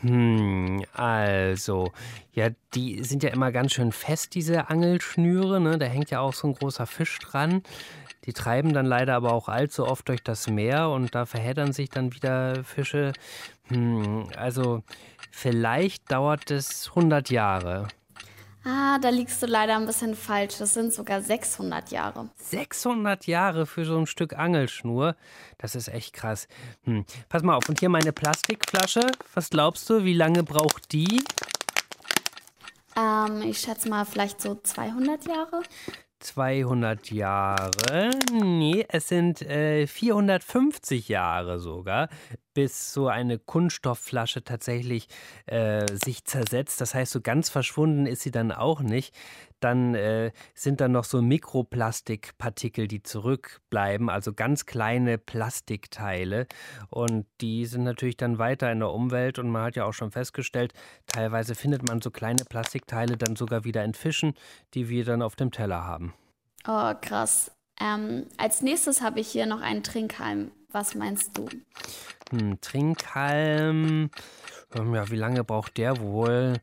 Hm, 0.01 0.86
also, 0.93 1.91
ja, 2.31 2.50
die 2.74 3.03
sind 3.03 3.24
ja 3.24 3.31
immer 3.31 3.51
ganz 3.51 3.74
schön 3.74 3.91
fest, 3.91 4.33
diese 4.36 4.69
Angelschnüre, 4.69 5.59
ne? 5.59 5.77
Da 5.77 5.86
hängt 5.86 6.09
ja 6.09 6.21
auch 6.21 6.33
so 6.33 6.48
ein 6.48 6.53
großer 6.53 6.88
Fisch 6.88 7.19
dran. 7.19 7.62
Die 8.25 8.31
treiben 8.31 8.74
dann 8.74 8.86
leider 8.86 9.15
aber 9.15 9.33
auch 9.33 9.50
allzu 9.50 9.86
oft 9.86 10.07
durch 10.07 10.24
das 10.24 10.48
Meer 10.50 10.89
und 10.89 11.15
da 11.15 11.25
verheddern 11.25 11.74
sich 11.74 11.89
dann 11.89 12.13
wieder 12.13 12.63
Fische. 12.63 13.12
Hm, 13.67 14.29
also 14.38 14.83
vielleicht 15.31 16.09
dauert 16.09 16.51
es 16.51 16.89
100 16.89 17.29
Jahre. 17.29 17.88
Ah, 18.65 18.99
da 18.99 19.09
liegst 19.09 19.41
du 19.41 19.45
leider 19.45 19.77
ein 19.77 19.85
bisschen 19.85 20.15
falsch. 20.15 20.57
Das 20.57 20.73
sind 20.73 20.93
sogar 20.93 21.21
600 21.21 21.91
Jahre. 21.91 22.29
600 22.37 23.25
Jahre 23.25 23.65
für 23.65 23.85
so 23.85 23.97
ein 23.97 24.05
Stück 24.05 24.33
Angelschnur. 24.33 25.15
Das 25.57 25.75
ist 25.75 25.87
echt 25.87 26.13
krass. 26.13 26.47
Hm. 26.83 27.05
Pass 27.29 27.43
mal 27.43 27.55
auf, 27.55 27.69
und 27.69 27.79
hier 27.79 27.89
meine 27.89 28.11
Plastikflasche. 28.11 29.11
Was 29.33 29.49
glaubst 29.49 29.89
du, 29.89 30.03
wie 30.03 30.13
lange 30.13 30.43
braucht 30.43 30.91
die? 30.91 31.23
Ähm, 32.97 33.43
ich 33.43 33.59
schätze 33.59 33.87
mal 33.87 34.05
vielleicht 34.05 34.41
so 34.41 34.55
200 34.55 35.25
Jahre. 35.25 35.61
200 36.19 37.11
Jahre. 37.11 38.11
Nee, 38.31 38.85
es 38.89 39.07
sind 39.07 39.41
äh, 39.41 39.88
450 39.88 41.09
Jahre 41.09 41.59
sogar, 41.59 42.09
bis 42.53 42.93
so 42.93 43.07
eine 43.07 43.39
Kunststoffflasche 43.39 44.43
tatsächlich 44.43 45.07
äh, 45.45 45.85
sich 46.03 46.25
zersetzt. 46.25 46.81
Das 46.81 46.93
heißt, 46.93 47.11
so 47.11 47.21
ganz 47.21 47.49
verschwunden 47.49 48.05
ist 48.05 48.21
sie 48.21 48.31
dann 48.31 48.51
auch 48.51 48.81
nicht. 48.81 49.15
Dann 49.59 49.95
äh, 49.95 50.31
sind 50.53 50.81
da 50.81 50.87
noch 50.87 51.03
so 51.03 51.21
Mikroplastikpartikel, 51.21 52.87
die 52.87 53.03
zurückbleiben, 53.03 54.09
also 54.09 54.33
ganz 54.33 54.65
kleine 54.65 55.17
Plastikteile. 55.17 56.47
Und 56.89 57.25
die 57.41 57.65
sind 57.65 57.83
natürlich 57.83 58.17
dann 58.17 58.37
weiter 58.37 58.71
in 58.71 58.79
der 58.79 58.91
Umwelt. 58.91 59.39
Und 59.39 59.49
man 59.49 59.63
hat 59.63 59.75
ja 59.75 59.85
auch 59.85 59.93
schon 59.93 60.11
festgestellt, 60.11 60.73
teilweise 61.05 61.55
findet 61.55 61.87
man 61.87 62.01
so 62.01 62.11
kleine 62.11 62.45
Plastikteile 62.45 63.17
dann 63.17 63.35
sogar 63.35 63.63
wieder 63.63 63.83
in 63.83 63.93
Fischen, 63.93 64.33
die 64.73 64.89
wir 64.89 65.05
dann 65.05 65.21
auf 65.21 65.35
dem 65.35 65.51
Teller 65.51 65.85
haben. 65.85 66.13
Oh, 66.67 66.93
krass. 67.01 67.51
Ähm, 67.79 68.25
als 68.37 68.61
nächstes 68.61 69.01
habe 69.01 69.19
ich 69.19 69.29
hier 69.29 69.45
noch 69.45 69.61
einen 69.61 69.83
Trinkhalm. 69.83 70.51
Was 70.71 70.93
meinst 70.93 71.37
du? 71.37 71.47
Hm, 72.31 72.61
Trinkhalm. 72.61 74.11
Ähm, 74.75 74.95
ja, 74.95 75.09
wie 75.09 75.15
lange 75.15 75.43
braucht 75.43 75.77
der 75.77 75.99
wohl? 75.99 76.59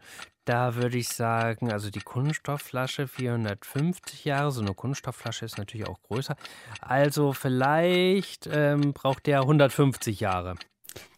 Da 0.47 0.77
würde 0.77 0.97
ich 0.97 1.09
sagen, 1.09 1.73
also 1.73 1.91
die 1.91 2.01
Kunststoffflasche 2.01 3.09
450 3.09 4.25
Jahre. 4.25 4.53
So 4.53 4.61
eine 4.61 4.75
Kunststoffflasche 4.75 5.45
ist 5.45 5.59
natürlich 5.59 5.89
auch 5.89 6.01
größer. 6.03 6.37
Also 6.81 7.33
vielleicht 7.33 8.49
ähm, 8.53 8.93
braucht 8.93 9.27
der 9.27 9.41
150 9.41 10.21
Jahre. 10.21 10.55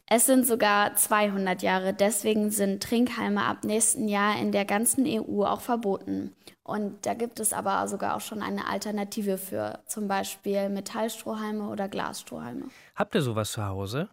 Es 0.07 0.25
sind 0.25 0.47
sogar 0.47 0.95
200 0.95 1.61
Jahre. 1.61 1.93
Deswegen 1.93 2.51
sind 2.51 2.83
Trinkhalme 2.83 3.45
ab 3.45 3.65
nächsten 3.65 4.09
Jahr 4.09 4.41
in 4.41 4.51
der 4.51 4.65
ganzen 4.65 5.05
EU 5.07 5.45
auch 5.45 5.61
verboten. 5.61 6.35
Und 6.63 7.05
da 7.05 7.13
gibt 7.13 7.39
es 7.39 7.53
aber 7.53 7.87
sogar 7.87 8.17
auch 8.17 8.23
schon 8.23 8.41
eine 8.41 8.67
Alternative 8.67 9.37
für, 9.37 9.81
zum 9.87 10.09
Beispiel 10.09 10.71
Metallstrohhalme 10.71 11.69
oder 11.69 11.89
Glasstrohhalme. 11.89 12.69
Habt 12.95 13.15
ihr 13.15 13.21
sowas 13.21 13.53
zu 13.53 13.67
Hause? 13.67 14.09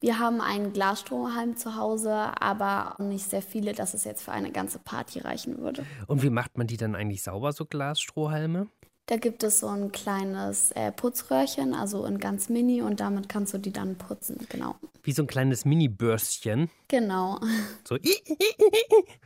Wir 0.00 0.20
haben 0.20 0.40
einen 0.40 0.72
Glasstrohhalm 0.72 1.56
zu 1.56 1.74
Hause, 1.74 2.12
aber 2.12 2.94
nicht 2.98 3.28
sehr 3.28 3.42
viele, 3.42 3.72
dass 3.72 3.94
es 3.94 4.04
jetzt 4.04 4.22
für 4.22 4.30
eine 4.30 4.52
ganze 4.52 4.78
Party 4.78 5.18
reichen 5.18 5.58
würde. 5.58 5.84
Und 6.06 6.22
wie 6.22 6.30
macht 6.30 6.56
man 6.56 6.68
die 6.68 6.76
dann 6.76 6.94
eigentlich 6.94 7.24
sauber, 7.24 7.52
so 7.52 7.64
Glasstrohhalme? 7.64 8.68
Da 9.08 9.16
gibt 9.16 9.42
es 9.42 9.60
so 9.60 9.68
ein 9.68 9.90
kleines 9.90 10.70
äh, 10.72 10.92
Putzröhrchen, 10.92 11.72
also 11.72 12.04
in 12.04 12.18
ganz 12.18 12.50
mini 12.50 12.82
und 12.82 13.00
damit 13.00 13.30
kannst 13.30 13.54
du 13.54 13.58
die 13.58 13.72
dann 13.72 13.96
putzen, 13.96 14.46
genau. 14.50 14.76
Wie 15.02 15.12
so 15.12 15.22
ein 15.22 15.26
kleines 15.26 15.64
Mini-Bürstchen. 15.64 16.68
Genau. 16.88 17.40
So 17.84 17.96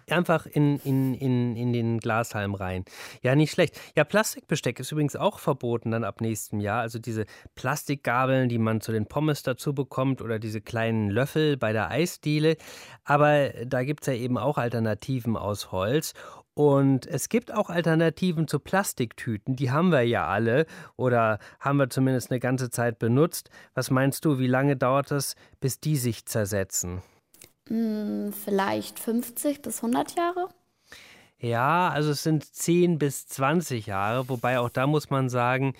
einfach 0.08 0.46
in, 0.46 0.78
in, 0.84 1.14
in, 1.14 1.56
in 1.56 1.72
den 1.72 1.98
Glashalm 1.98 2.54
rein. 2.54 2.84
Ja, 3.22 3.34
nicht 3.34 3.50
schlecht. 3.50 3.80
Ja, 3.96 4.04
Plastikbesteck 4.04 4.78
ist 4.78 4.92
übrigens 4.92 5.16
auch 5.16 5.40
verboten 5.40 5.90
dann 5.90 6.04
ab 6.04 6.20
nächstem 6.20 6.60
Jahr. 6.60 6.82
Also 6.82 7.00
diese 7.00 7.24
Plastikgabeln, 7.56 8.48
die 8.48 8.58
man 8.58 8.80
zu 8.80 8.92
den 8.92 9.06
Pommes 9.06 9.42
dazu 9.42 9.74
bekommt 9.74 10.22
oder 10.22 10.38
diese 10.38 10.60
kleinen 10.60 11.10
Löffel 11.10 11.56
bei 11.56 11.72
der 11.72 11.90
Eisdiele. 11.90 12.56
Aber 13.04 13.48
da 13.66 13.82
gibt 13.82 14.02
es 14.02 14.06
ja 14.06 14.12
eben 14.12 14.38
auch 14.38 14.58
Alternativen 14.58 15.36
aus 15.36 15.72
Holz. 15.72 16.14
Und 16.54 17.06
es 17.06 17.30
gibt 17.30 17.52
auch 17.52 17.71
Alternativen 17.71 18.47
zu 18.47 18.59
Plastiktüten, 18.59 19.56
die 19.56 19.71
haben 19.71 19.90
wir 19.90 20.02
ja 20.02 20.26
alle 20.26 20.66
oder 20.97 21.38
haben 21.61 21.78
wir 21.78 21.88
zumindest 21.88 22.30
eine 22.30 22.40
ganze 22.40 22.68
Zeit 22.68 22.99
benutzt. 22.99 23.49
Was 23.75 23.90
meinst 23.90 24.25
du, 24.25 24.38
wie 24.38 24.47
lange 24.47 24.76
dauert 24.76 25.11
es, 25.12 25.35
bis 25.61 25.80
die 25.80 25.97
sich 25.97 26.26
zersetzen? 26.26 27.02
Hm, 27.68 28.32
vielleicht 28.32 28.99
50 28.99 29.62
bis 29.62 29.82
100 29.82 30.14
Jahre. 30.16 30.49
Ja, 31.38 31.88
also 31.88 32.11
es 32.11 32.23
sind 32.23 32.44
10 32.44 32.99
bis 32.99 33.26
20 33.26 33.87
Jahre, 33.87 34.28
wobei 34.28 34.59
auch 34.59 34.68
da 34.68 34.87
muss 34.87 35.11
man 35.11 35.28
sagen, 35.28 35.75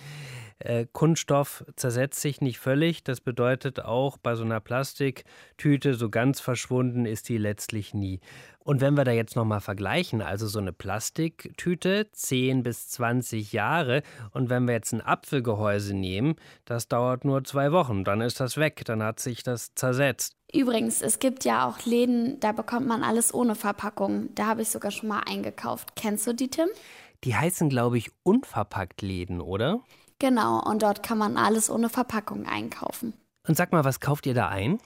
äh, 0.65 0.87
Kunststoff 0.93 1.65
zersetzt 1.77 2.21
sich 2.21 2.41
nicht 2.41 2.59
völlig. 2.59 3.05
Das 3.05 3.21
bedeutet 3.21 3.85
auch 3.85 4.19
bei 4.19 4.35
so 4.35 4.45
einer 4.45 4.61
Plastiktüte, 4.61 5.95
so 5.95 6.11
ganz 6.11 6.41
verschwunden 6.41 7.07
ist 7.07 7.29
die 7.29 7.39
letztlich 7.39 7.95
nie. 7.95 8.21
Und 8.65 8.81
wenn 8.81 8.95
wir 8.95 9.05
da 9.05 9.11
jetzt 9.11 9.35
nochmal 9.35 9.61
vergleichen, 9.61 10.23
also 10.23 10.47
so 10.47 10.61
eine 10.61 10.73
Plastiktüte, 10.73 12.09
10 12.13 12.63
bis 12.63 12.89
20 12.91 13.53
Jahre, 13.53 14.03
und 14.31 14.51
wenn 14.51 14.67
wir 14.67 14.75
jetzt 14.75 14.93
ein 14.93 15.01
Apfelgehäuse 15.01 15.95
nehmen, 15.95 16.37
das 16.65 16.87
dauert 16.87 17.25
nur 17.25 17.43
zwei 17.43 17.73
Wochen, 17.73 18.05
dann 18.05 18.21
ist 18.21 18.39
das 18.39 18.57
weg, 18.57 18.85
dann 18.85 19.03
hat 19.03 19.19
sich 19.19 19.43
das 19.43 19.75
zersetzt. 19.75 20.37
Übrigens, 20.55 21.03
es 21.03 21.19
gibt 21.19 21.45
ja 21.45 21.67
auch 21.67 21.85
Läden, 21.87 22.39
da 22.39 22.53
bekommt 22.53 22.87
man 22.87 23.03
alles 23.03 23.35
ohne 23.35 23.55
Verpackung. 23.55 24.29
Da 24.35 24.47
habe 24.47 24.63
ich 24.63 24.69
sogar 24.69 24.91
schon 24.91 25.09
mal 25.09 25.23
eingekauft. 25.27 25.97
Kennst 25.97 26.27
du 26.27 26.35
die, 26.35 26.49
Tim? 26.49 26.69
Die 27.25 27.35
heißen, 27.35 27.69
glaube 27.69 27.99
ich, 27.99 28.11
unverpackt 28.23 29.01
Läden, 29.03 29.41
oder? 29.41 29.81
Genau, 30.23 30.63
und 30.63 30.85
dort 30.85 31.03
kann 31.03 31.19
man 31.19 31.37
alles 31.37 31.69
ohne 31.69 31.89
Verpackung 31.89 32.47
einkaufen. 32.47 33.13
Und 33.49 33.57
sag 33.57 33.73
mal, 33.73 33.85
was 33.85 33.99
kauft 33.99 34.25
ihr 34.25 34.35
da 34.35 34.47
ein? 34.47 34.79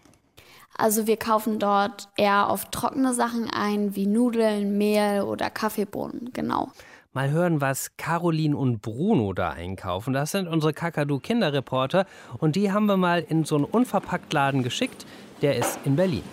Also 0.79 1.07
wir 1.07 1.19
kaufen 1.19 1.59
dort 1.59 2.09
eher 2.17 2.49
auf 2.49 2.71
trockene 2.71 3.13
Sachen 3.13 3.51
ein, 3.51 3.95
wie 3.95 4.07
Nudeln, 4.07 4.79
Mehl 4.79 5.21
oder 5.21 5.51
Kaffeebohnen, 5.51 6.31
genau. 6.33 6.71
Mal 7.13 7.29
hören, 7.33 7.61
was 7.61 7.99
Caroline 7.99 8.57
und 8.57 8.81
Bruno 8.81 9.35
da 9.35 9.51
einkaufen. 9.51 10.15
Das 10.15 10.31
sind 10.31 10.49
unsere 10.49 10.73
Kakadu 10.73 11.19
Kinderreporter 11.19 12.07
und 12.39 12.57
die 12.57 12.73
haben 12.73 12.87
wir 12.87 12.97
mal 12.97 13.23
in 13.29 13.45
so 13.45 13.57
einen 13.57 13.67
Unverpacktladen 13.67 14.63
geschickt. 14.63 15.05
Der 15.43 15.57
ist 15.57 15.79
in 15.85 15.97
Berlin. 15.97 16.25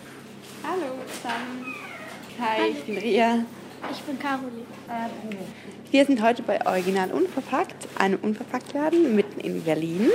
Hallo 0.63 0.93
zusammen. 1.07 1.75
Hi, 2.39 2.69
ich 2.69 2.85
bin 2.85 2.97
Ria. 2.97 3.39
Ich 3.91 4.01
bin 4.03 4.19
Caroline. 4.19 4.65
Wir 5.91 6.05
sind 6.05 6.21
heute 6.21 6.41
bei 6.43 6.65
Original 6.65 7.11
Unverpackt, 7.11 7.87
einem 7.99 8.19
Unverpacktladen 8.21 9.15
mitten 9.15 9.39
in 9.39 9.63
Berlin. 9.63 10.09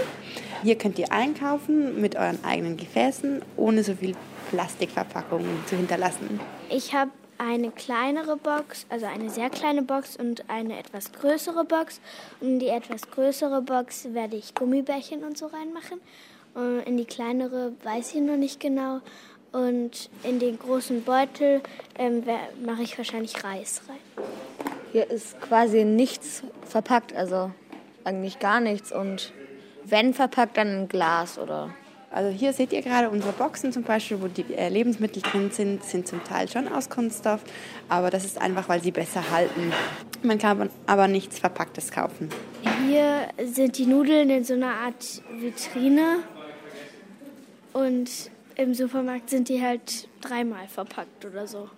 Hier 0.63 0.77
könnt 0.77 0.99
ihr 0.99 1.13
einkaufen 1.13 2.01
mit 2.01 2.17
euren 2.17 2.43
eigenen 2.45 2.77
Gefäßen, 2.77 3.43
ohne 3.57 3.85
so 3.85 3.95
viel 3.95 4.15
Plastikverpackungen 4.51 5.65
zu 5.67 5.77
hinterlassen. 5.77 6.41
Ich 6.71 6.95
habe 6.95 7.11
eine 7.39 7.71
kleinere 7.71 8.37
Box, 8.37 8.87
also 8.89 9.07
eine 9.07 9.31
sehr 9.31 9.51
kleine 9.51 9.83
Box 9.83 10.17
und 10.17 10.49
eine 10.49 10.79
etwas 10.79 11.13
größere 11.13 11.65
Box. 11.65 12.01
Und 12.41 12.49
in 12.49 12.59
die 12.59 12.69
etwas 12.69 13.11
größere 13.11 13.63
Box 13.63 14.13
werde 14.13 14.37
ich 14.37 14.55
Gummibärchen 14.55 15.23
und 15.25 15.39
so 15.39 15.47
reinmachen. 15.47 16.01
Und 16.55 16.81
in 16.81 16.97
die 16.97 17.05
kleinere 17.05 17.73
weiß 17.85 18.15
ich 18.15 18.21
noch 18.21 18.37
nicht 18.37 18.59
genau. 18.59 19.01
Und 19.53 20.11
in 20.25 20.39
den 20.39 20.59
großen 20.59 21.03
Beutel 21.05 21.63
ähm, 21.99 22.23
mache 22.65 22.83
ich 22.83 22.99
wahrscheinlich 22.99 23.43
Reis 23.43 23.83
rein. 23.89 24.27
Hier 24.93 25.11
ist 25.11 25.41
quasi 25.41 25.85
nichts 25.85 26.43
verpackt, 26.67 27.15
also 27.15 27.51
eigentlich 28.05 28.39
gar 28.39 28.61
nichts. 28.61 28.93
Und 28.93 29.33
wenn 29.85 30.15
verpackt, 30.15 30.57
dann 30.57 30.69
in 30.69 30.89
Glas 30.89 31.39
oder. 31.39 31.71
Also 32.11 32.31
hier 32.31 32.55
seht 32.55 32.73
ihr 32.73 32.81
gerade 32.81 33.11
unsere 33.11 33.33
Boxen 33.33 33.71
zum 33.71 33.83
Beispiel, 33.83 34.21
wo 34.23 34.29
die 34.29 34.55
äh, 34.55 34.71
Lebensmittel 34.71 35.21
drin 35.21 35.51
sind, 35.51 35.85
sind 35.85 36.09
zum 36.09 36.25
Teil 36.25 36.49
schon 36.49 36.67
aus 36.67 36.89
Kunststoff, 36.89 37.43
aber 37.91 38.09
das 38.09 38.25
ist 38.25 38.41
einfach, 38.41 38.67
weil 38.71 38.83
sie 38.83 38.93
besser 38.93 39.31
halten. 39.31 39.73
Man 40.23 40.39
kann 40.39 40.71
aber 40.87 41.07
nichts 41.07 41.39
Verpacktes 41.39 41.91
kaufen. 41.91 42.31
Hier 42.87 43.29
sind 43.45 43.77
die 43.77 43.85
Nudeln 43.85 44.31
in 44.31 44.43
so 44.43 44.55
einer 44.55 44.73
Art 44.73 45.23
Vitrine 45.39 46.21
und 47.75 48.09
im 48.59 48.75
Supermarkt 48.75 49.31
sind 49.31 49.49
die 49.49 49.63
halt 49.63 50.09
dreimal 50.21 50.67
verpackt 50.69 51.25
oder 51.25 51.47
so. 51.47 51.71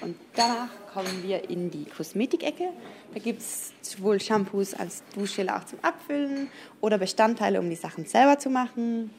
Und 0.00 0.16
danach 0.34 0.68
kommen 0.94 1.22
wir 1.24 1.50
in 1.50 1.70
die 1.70 1.84
Kosmetikecke. 1.84 2.68
Da 3.12 3.18
gibt 3.18 3.40
es 3.40 3.72
sowohl 3.82 4.20
Shampoos 4.20 4.72
als 4.72 5.02
Duschgel 5.14 5.50
auch 5.50 5.64
zum 5.64 5.80
Abfüllen 5.82 6.48
oder 6.80 6.98
Bestandteile, 6.98 7.58
um 7.58 7.68
die 7.68 7.76
Sachen 7.76 8.06
selber 8.06 8.38
zu 8.38 8.50
machen. 8.50 9.10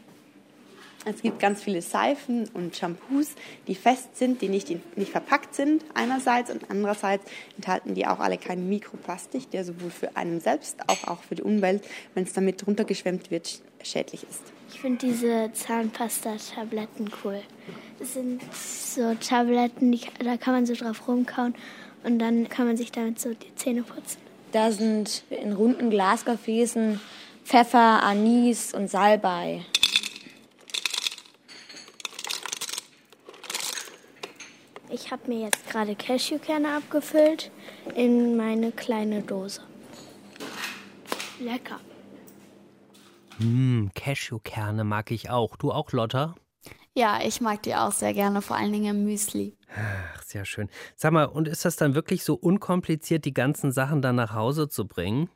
Es 1.06 1.22
gibt 1.22 1.40
ganz 1.40 1.62
viele 1.62 1.82
Seifen 1.82 2.48
und 2.54 2.78
Shampoos, 2.78 3.32
die 3.68 3.76
fest 3.76 4.16
sind, 4.16 4.42
die 4.42 4.48
nicht, 4.48 4.70
nicht 4.98 5.12
verpackt 5.12 5.54
sind 5.54 5.84
einerseits 5.94 6.50
und 6.50 6.72
andererseits 6.72 7.30
enthalten 7.58 7.94
die 7.94 8.08
auch 8.08 8.20
alle 8.20 8.38
kein 8.38 8.70
Mikroplastik, 8.70 9.52
der 9.52 9.66
sowohl 9.66 9.90
für 9.90 10.16
einen 10.16 10.40
selbst, 10.40 10.78
auch, 10.88 11.10
auch 11.10 11.22
für 11.24 11.36
die 11.36 11.42
Umwelt, 11.42 11.84
wenn 12.14 12.24
es 12.24 12.32
damit 12.32 12.66
runtergeschwemmt 12.66 13.32
wird, 13.32 13.60
schädlich 13.84 14.24
ist. 14.24 14.42
Ich 14.72 14.80
finde 14.80 15.06
diese 15.06 15.52
Zahnpasta-Tabletten 15.54 17.12
cool. 17.24 17.42
Das 18.00 18.14
sind 18.14 18.42
so 18.54 19.14
Tabletten, 19.16 19.92
die, 19.92 20.02
da 20.20 20.38
kann 20.38 20.54
man 20.54 20.66
so 20.66 20.74
drauf 20.74 21.08
rumkauen 21.08 21.56
und 22.04 22.20
dann 22.20 22.50
kann 22.50 22.68
man 22.68 22.78
sich 22.78 22.92
damit 22.92 23.20
so 23.20 23.34
die 23.34 23.56
Zähne 23.56 23.84
putzen. 23.84 24.20
Da 24.52 24.72
sind 24.72 25.24
in 25.30 25.54
runden 25.54 25.90
Glasgefäßen 25.90 27.00
Pfeffer, 27.44 28.04
Anis 28.04 28.74
und 28.74 28.90
Salbei. 28.90 29.66
Ich 34.90 35.12
habe 35.12 35.24
mir 35.28 35.46
jetzt 35.46 35.68
gerade 35.70 35.96
Cashewkerne 35.96 36.76
abgefüllt 36.76 37.52
in 37.96 38.38
meine 38.38 38.72
kleine 38.72 39.22
Dose. 39.24 39.62
Lecker. 41.40 41.80
Hm, 43.44 43.92
Cashewkerne 43.94 44.86
mag 44.86 45.12
ich 45.12 45.30
auch. 45.30 45.58
Du 45.58 45.74
auch, 45.74 45.92
Lotta? 45.92 46.34
Ja, 46.96 47.20
ich 47.22 47.42
mag 47.42 47.62
die 47.64 47.76
auch 47.76 47.92
sehr 47.92 48.14
gerne, 48.14 48.42
vor 48.42 48.56
allen 48.56 48.72
Dingen 48.72 48.96
im 48.96 49.04
Müsli. 49.04 49.58
Ach, 49.76 50.24
sehr 50.24 50.46
schön. 50.46 50.70
Sag 50.96 51.12
mal, 51.12 51.26
und 51.26 51.50
ist 51.50 51.66
das 51.66 51.76
dann 51.76 51.94
wirklich 51.94 52.24
so 52.24 52.36
unkompliziert, 52.36 53.26
die 53.26 53.34
ganzen 53.34 53.74
Sachen 53.74 54.02
dann 54.02 54.16
nach 54.16 54.34
Hause 54.34 54.70
zu 54.70 54.88
bringen? 54.88 55.30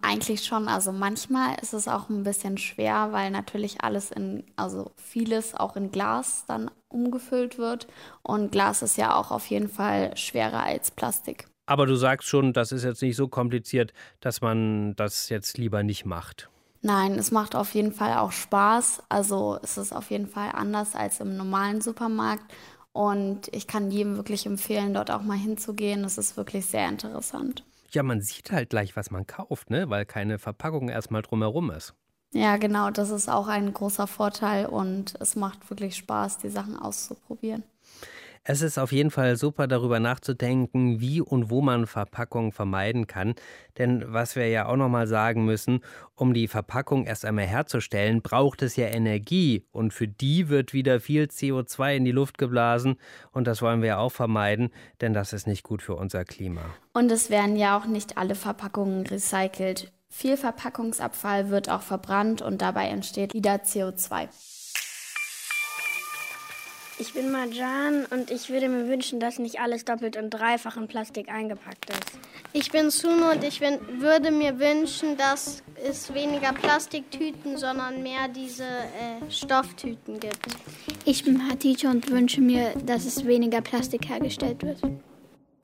Eigentlich 0.00 0.44
schon. 0.44 0.68
Also 0.68 0.90
manchmal 0.90 1.56
ist 1.60 1.74
es 1.74 1.86
auch 1.86 2.08
ein 2.08 2.22
bisschen 2.22 2.56
schwer, 2.56 3.08
weil 3.10 3.30
natürlich 3.30 3.82
alles 3.82 4.10
in, 4.10 4.44
also 4.56 4.92
vieles 4.96 5.54
auch 5.54 5.76
in 5.76 5.90
Glas 5.90 6.44
dann 6.46 6.70
umgefüllt 6.88 7.58
wird. 7.58 7.88
Und 8.22 8.52
Glas 8.52 8.80
ist 8.80 8.96
ja 8.96 9.16
auch 9.16 9.30
auf 9.30 9.46
jeden 9.48 9.68
Fall 9.68 10.16
schwerer 10.16 10.62
als 10.62 10.90
Plastik. 10.90 11.46
Aber 11.66 11.84
du 11.84 11.96
sagst 11.96 12.26
schon, 12.26 12.54
das 12.54 12.72
ist 12.72 12.84
jetzt 12.84 13.02
nicht 13.02 13.16
so 13.16 13.28
kompliziert, 13.28 13.92
dass 14.20 14.40
man 14.40 14.96
das 14.96 15.28
jetzt 15.28 15.58
lieber 15.58 15.82
nicht 15.82 16.06
macht. 16.06 16.48
Nein, 16.84 17.14
es 17.18 17.30
macht 17.30 17.56
auf 17.56 17.74
jeden 17.74 17.92
Fall 17.92 18.18
auch 18.18 18.30
Spaß. 18.30 19.04
Also 19.08 19.58
es 19.62 19.78
ist 19.78 19.94
auf 19.94 20.10
jeden 20.10 20.26
Fall 20.26 20.50
anders 20.52 20.94
als 20.94 21.18
im 21.18 21.34
normalen 21.34 21.80
Supermarkt. 21.80 22.44
Und 22.92 23.48
ich 23.52 23.66
kann 23.66 23.90
jedem 23.90 24.16
wirklich 24.16 24.44
empfehlen, 24.44 24.92
dort 24.92 25.10
auch 25.10 25.22
mal 25.22 25.38
hinzugehen. 25.38 26.04
Es 26.04 26.18
ist 26.18 26.36
wirklich 26.36 26.66
sehr 26.66 26.86
interessant. 26.86 27.64
Ja, 27.92 28.02
man 28.02 28.20
sieht 28.20 28.52
halt 28.52 28.68
gleich, 28.68 28.96
was 28.96 29.10
man 29.10 29.26
kauft, 29.26 29.70
ne? 29.70 29.88
weil 29.88 30.04
keine 30.04 30.38
Verpackung 30.38 30.90
erstmal 30.90 31.22
drumherum 31.22 31.70
ist. 31.70 31.94
Ja, 32.32 32.58
genau, 32.58 32.90
das 32.90 33.08
ist 33.08 33.30
auch 33.30 33.48
ein 33.48 33.72
großer 33.72 34.06
Vorteil 34.06 34.66
und 34.66 35.14
es 35.20 35.36
macht 35.36 35.70
wirklich 35.70 35.96
Spaß, 35.96 36.36
die 36.36 36.50
Sachen 36.50 36.76
auszuprobieren. 36.78 37.62
Es 38.46 38.60
ist 38.60 38.76
auf 38.76 38.92
jeden 38.92 39.10
Fall 39.10 39.36
super, 39.36 39.66
darüber 39.66 40.00
nachzudenken, 40.00 41.00
wie 41.00 41.22
und 41.22 41.48
wo 41.48 41.62
man 41.62 41.86
Verpackungen 41.86 42.52
vermeiden 42.52 43.06
kann. 43.06 43.34
Denn 43.78 44.04
was 44.06 44.36
wir 44.36 44.48
ja 44.48 44.66
auch 44.66 44.76
nochmal 44.76 45.06
sagen 45.06 45.46
müssen, 45.46 45.80
um 46.14 46.34
die 46.34 46.46
Verpackung 46.46 47.06
erst 47.06 47.24
einmal 47.24 47.46
herzustellen, 47.46 48.20
braucht 48.20 48.60
es 48.60 48.76
ja 48.76 48.88
Energie. 48.88 49.64
Und 49.72 49.94
für 49.94 50.06
die 50.06 50.50
wird 50.50 50.74
wieder 50.74 51.00
viel 51.00 51.24
CO2 51.24 51.96
in 51.96 52.04
die 52.04 52.12
Luft 52.12 52.36
geblasen. 52.36 52.96
Und 53.32 53.46
das 53.46 53.62
wollen 53.62 53.80
wir 53.80 53.88
ja 53.88 53.98
auch 53.98 54.12
vermeiden, 54.12 54.68
denn 55.00 55.14
das 55.14 55.32
ist 55.32 55.46
nicht 55.46 55.62
gut 55.62 55.80
für 55.80 55.94
unser 55.94 56.26
Klima. 56.26 56.60
Und 56.92 57.10
es 57.10 57.30
werden 57.30 57.56
ja 57.56 57.78
auch 57.78 57.86
nicht 57.86 58.18
alle 58.18 58.34
Verpackungen 58.34 59.06
recycelt. 59.06 59.90
Viel 60.10 60.36
Verpackungsabfall 60.36 61.48
wird 61.48 61.70
auch 61.70 61.82
verbrannt 61.82 62.42
und 62.42 62.60
dabei 62.60 62.88
entsteht 62.88 63.32
wieder 63.32 63.54
CO2. 63.54 64.28
Ich 66.96 67.12
bin 67.12 67.32
Marjan 67.32 68.06
und 68.10 68.30
ich 68.30 68.50
würde 68.50 68.68
mir 68.68 68.86
wünschen, 68.88 69.18
dass 69.18 69.40
nicht 69.40 69.58
alles 69.58 69.84
doppelt 69.84 70.16
und 70.16 70.30
dreifach 70.30 70.76
in 70.76 70.86
Plastik 70.86 71.28
eingepackt 71.28 71.90
ist. 71.90 72.18
Ich 72.52 72.70
bin 72.70 72.90
Suno 72.90 73.32
und 73.32 73.42
ich 73.42 73.60
würde 73.60 74.30
mir 74.30 74.60
wünschen, 74.60 75.16
dass 75.16 75.64
es 75.84 76.14
weniger 76.14 76.52
Plastiktüten, 76.52 77.56
sondern 77.56 78.04
mehr 78.04 78.28
diese 78.28 78.62
äh, 78.62 79.28
Stofftüten 79.28 80.20
gibt. 80.20 80.38
Ich 81.04 81.24
bin 81.24 81.50
Hatice 81.50 81.86
und 81.86 82.08
wünsche 82.10 82.40
mir, 82.40 82.72
dass 82.86 83.06
es 83.06 83.26
weniger 83.26 83.60
Plastik 83.60 84.08
hergestellt 84.08 84.62
wird. 84.62 84.78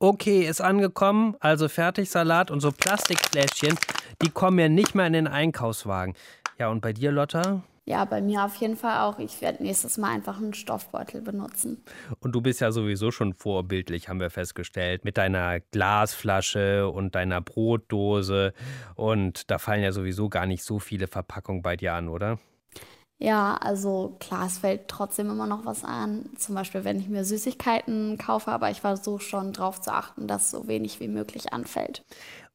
Okay, 0.00 0.48
ist 0.48 0.60
angekommen. 0.60 1.36
Also 1.38 1.68
Fertigsalat 1.68 2.50
und 2.50 2.58
so 2.58 2.72
Plastikfläschchen, 2.72 3.78
die 4.20 4.30
kommen 4.30 4.58
ja 4.58 4.68
nicht 4.68 4.96
mehr 4.96 5.06
in 5.06 5.12
den 5.12 5.28
Einkaufswagen. 5.28 6.14
Ja, 6.58 6.70
und 6.70 6.80
bei 6.80 6.92
dir, 6.92 7.12
Lotta? 7.12 7.62
Ja, 7.90 8.04
bei 8.04 8.20
mir 8.22 8.44
auf 8.44 8.54
jeden 8.54 8.76
Fall 8.76 9.00
auch. 9.00 9.18
Ich 9.18 9.40
werde 9.40 9.64
nächstes 9.64 9.98
Mal 9.98 10.12
einfach 10.12 10.38
einen 10.38 10.54
Stoffbeutel 10.54 11.22
benutzen. 11.22 11.82
Und 12.20 12.36
du 12.36 12.40
bist 12.40 12.60
ja 12.60 12.70
sowieso 12.70 13.10
schon 13.10 13.34
vorbildlich, 13.34 14.08
haben 14.08 14.20
wir 14.20 14.30
festgestellt, 14.30 15.04
mit 15.04 15.18
deiner 15.18 15.58
Glasflasche 15.58 16.88
und 16.88 17.16
deiner 17.16 17.40
Brotdose. 17.40 18.52
Und 18.94 19.50
da 19.50 19.58
fallen 19.58 19.82
ja 19.82 19.90
sowieso 19.90 20.28
gar 20.28 20.46
nicht 20.46 20.62
so 20.62 20.78
viele 20.78 21.08
Verpackungen 21.08 21.62
bei 21.62 21.76
dir 21.76 21.94
an, 21.94 22.08
oder? 22.08 22.38
Ja, 23.18 23.56
also 23.56 24.16
klar, 24.18 24.46
es 24.46 24.58
fällt 24.58 24.86
trotzdem 24.86 25.28
immer 25.28 25.46
noch 25.46 25.66
was 25.66 25.84
an. 25.84 26.30
Zum 26.38 26.54
Beispiel, 26.54 26.84
wenn 26.84 27.00
ich 27.00 27.08
mir 27.08 27.24
Süßigkeiten 27.24 28.16
kaufe, 28.18 28.50
aber 28.50 28.70
ich 28.70 28.80
versuche 28.80 29.20
schon 29.20 29.52
darauf 29.52 29.78
zu 29.80 29.92
achten, 29.92 30.26
dass 30.28 30.50
so 30.50 30.68
wenig 30.68 31.00
wie 31.00 31.08
möglich 31.08 31.52
anfällt. 31.52 32.02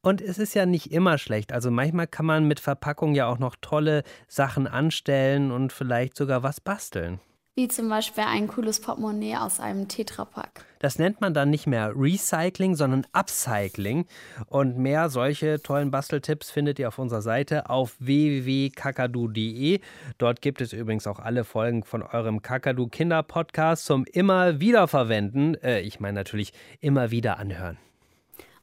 Und 0.06 0.22
es 0.22 0.38
ist 0.38 0.54
ja 0.54 0.68
nicht 0.68 0.91
immer 0.91 1.18
schlecht. 1.18 1.52
Also 1.52 1.72
manchmal 1.72 2.06
kann 2.06 2.28
man 2.28 2.48
mit 2.48 2.60
Verpackung 2.60 3.15
ja 3.15 3.26
auch 3.26 3.39
noch 3.39 3.56
tolle 3.60 4.04
Sachen 4.28 4.68
anstellen 4.68 5.52
und 5.52 5.74
vielleicht 5.74 6.15
sogar 6.15 6.44
was 6.44 6.62
basteln. 6.62 7.20
Wie 7.56 7.68
zum 7.70 7.89
Beispiel 7.89 8.24
ein 8.24 8.48
cooles 8.48 8.80
Portemonnaie 8.80 9.38
aus 9.38 9.60
einem 9.60 9.88
Tetrapack. 9.88 10.63
Das 10.78 11.00
nennt 11.00 11.22
man 11.22 11.34
dann 11.34 11.50
nicht 11.50 11.65
mehr 11.65 11.91
Recycling, 11.96 12.76
sondern 12.76 13.08
Upcycling. 13.13 14.06
Und 14.46 14.78
mehr 14.78 15.10
solche 15.10 15.60
tollen 15.60 15.89
Basteltipps 15.89 16.52
findet 16.52 16.78
ihr 16.78 16.89
auf 16.89 17.00
unserer 17.00 17.24
Seite 17.24 17.72
auf 17.72 17.96
www.kakadu.de. 17.98 19.80
Dort 20.20 20.39
gibt 20.44 20.62
es 20.62 20.72
übrigens 20.72 21.08
auch 21.08 21.18
alle 21.18 21.46
Folgen 21.46 21.84
von 21.84 22.04
eurem 22.04 22.44
Kakadu 22.44 22.86
Kinder 22.89 23.24
Podcast 23.24 23.86
zum 23.86 24.06
immer 24.06 24.60
wiederverwenden. 24.60 25.56
Äh, 25.63 25.80
ich 25.80 26.00
meine 26.00 26.13
natürlich 26.13 26.54
immer 26.80 27.10
wieder 27.10 27.39
anhören. 27.39 27.80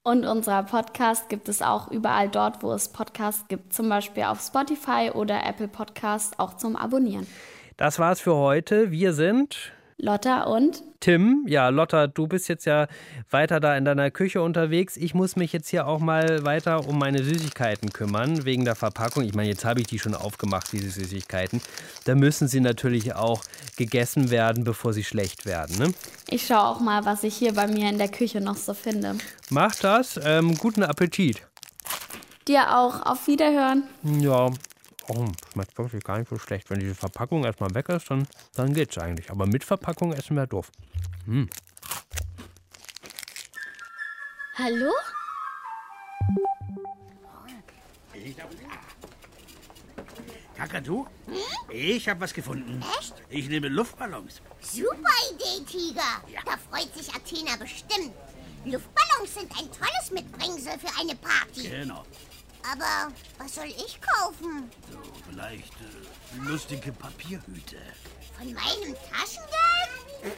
Und 0.04 0.26
unser 0.26 0.64
Podcast 0.64 1.28
gibt 1.28 1.48
es 1.48 1.62
auch 1.62 1.88
überall 1.88 2.28
dort, 2.28 2.64
wo 2.64 2.72
es 2.72 2.88
Podcasts 2.88 3.46
gibt, 3.46 3.72
zum 3.72 3.88
Beispiel 3.88 4.24
auf 4.24 4.40
Spotify 4.40 5.12
oder 5.14 5.46
Apple 5.46 5.68
Podcasts 5.68 6.36
auch 6.40 6.56
zum 6.56 6.74
Abonnieren. 6.74 7.26
Das 7.76 8.00
war's 8.00 8.20
für 8.20 8.34
heute. 8.34 8.90
Wir 8.90 9.12
sind 9.12 9.72
Lotta 10.02 10.42
und 10.42 10.82
Tim. 10.98 11.44
Ja, 11.46 11.68
Lotta, 11.68 12.08
du 12.08 12.26
bist 12.26 12.48
jetzt 12.48 12.64
ja 12.64 12.88
weiter 13.30 13.60
da 13.60 13.76
in 13.76 13.84
deiner 13.84 14.10
Küche 14.10 14.42
unterwegs. 14.42 14.96
Ich 14.96 15.14
muss 15.14 15.36
mich 15.36 15.52
jetzt 15.52 15.68
hier 15.68 15.86
auch 15.86 16.00
mal 16.00 16.44
weiter 16.44 16.88
um 16.88 16.98
meine 16.98 17.22
Süßigkeiten 17.22 17.92
kümmern, 17.92 18.44
wegen 18.44 18.64
der 18.64 18.74
Verpackung. 18.74 19.22
Ich 19.22 19.34
meine, 19.34 19.48
jetzt 19.48 19.64
habe 19.64 19.80
ich 19.80 19.86
die 19.86 20.00
schon 20.00 20.16
aufgemacht, 20.16 20.72
diese 20.72 20.90
Süßigkeiten. 20.90 21.60
Da 22.04 22.16
müssen 22.16 22.48
sie 22.48 22.58
natürlich 22.58 23.14
auch 23.14 23.42
gegessen 23.76 24.32
werden, 24.32 24.64
bevor 24.64 24.92
sie 24.92 25.04
schlecht 25.04 25.46
werden. 25.46 25.78
Ne? 25.78 25.94
Ich 26.28 26.48
schaue 26.48 26.64
auch 26.64 26.80
mal, 26.80 27.04
was 27.04 27.22
ich 27.22 27.36
hier 27.36 27.54
bei 27.54 27.68
mir 27.68 27.88
in 27.88 27.98
der 27.98 28.08
Küche 28.08 28.40
noch 28.40 28.56
so 28.56 28.74
finde. 28.74 29.14
Mach 29.50 29.76
das. 29.76 30.18
Ähm, 30.24 30.58
guten 30.58 30.82
Appetit. 30.82 31.46
Dir 32.48 32.76
auch. 32.76 33.06
Auf 33.06 33.28
Wiederhören. 33.28 33.84
Ja, 34.02 34.50
Oh, 35.08 35.26
schmeckt 35.52 35.76
wirklich 35.78 36.04
gar 36.04 36.18
nicht 36.18 36.28
so 36.28 36.38
schlecht. 36.38 36.70
Wenn 36.70 36.80
diese 36.80 36.94
Verpackung 36.94 37.44
erstmal 37.44 37.74
weg 37.74 37.88
ist, 37.88 38.10
dann, 38.10 38.26
dann 38.54 38.72
geht's 38.72 38.98
eigentlich. 38.98 39.30
Aber 39.30 39.46
mit 39.46 39.64
Verpackung 39.64 40.12
essen 40.12 40.36
wäre 40.36 40.48
doof. 40.48 40.70
Hm. 41.26 41.48
Hallo? 44.58 44.92
Kakadu? 50.56 51.06
Ich 51.70 52.08
habe 52.08 52.20
was 52.20 52.32
gefunden. 52.32 52.84
Echt? 52.98 53.14
Ich 53.30 53.48
nehme 53.48 53.68
Luftballons. 53.68 54.40
Super 54.60 54.92
Idee, 55.32 55.64
Tiger. 55.66 56.22
Ja. 56.28 56.40
Da 56.44 56.56
freut 56.70 56.94
sich 56.94 57.12
Athena 57.12 57.56
bestimmt. 57.56 58.12
Luftballons 58.64 59.34
sind 59.34 59.50
ein 59.58 59.68
tolles 59.72 60.10
Mitbringsel 60.12 60.78
für 60.78 61.00
eine 61.00 61.16
Party. 61.16 61.68
Genau. 61.68 62.04
Aber 62.70 63.12
was 63.38 63.54
soll 63.54 63.66
ich 63.66 63.98
kaufen? 64.00 64.70
So, 64.90 64.98
vielleicht 65.28 65.72
äh, 65.74 66.48
lustige 66.48 66.92
Papierhüte. 66.92 67.76
Von 68.38 68.52
meinem 68.52 68.94
Taschengeld? 69.10 70.36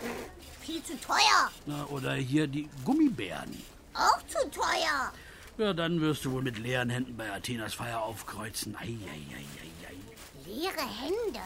Viel 0.60 0.82
zu 0.82 0.98
teuer. 1.00 1.50
Na, 1.66 1.84
oder 1.86 2.14
hier 2.14 2.46
die 2.46 2.68
Gummibären. 2.84 3.62
Auch 3.92 4.18
zu 4.26 4.50
teuer. 4.50 5.12
Ja, 5.58 5.72
dann 5.72 6.00
wirst 6.00 6.24
du 6.24 6.32
wohl 6.32 6.42
mit 6.42 6.58
leeren 6.58 6.90
Händen 6.90 7.16
bei 7.16 7.30
Athenas 7.30 7.74
Feier 7.74 8.02
aufkreuzen. 8.02 8.74
Ei, 8.76 8.86
ei, 8.86 9.36
ei, 9.36 9.46
ei, 9.62 9.88
ei. 9.88 10.50
Leere 10.50 10.80
Hände? 10.80 11.40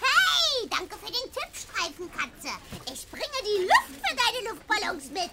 Hey, 0.00 0.68
danke 0.68 0.96
für 0.96 1.12
den 1.12 1.32
Tipp, 1.32 1.54
Streifenkatze. 1.54 2.48
Ich 2.92 3.06
bringe 3.08 3.26
die 3.44 3.62
Luft 3.62 4.04
für 4.04 4.16
deine 4.16 4.48
Luftballons 4.48 5.10
mit. 5.10 5.30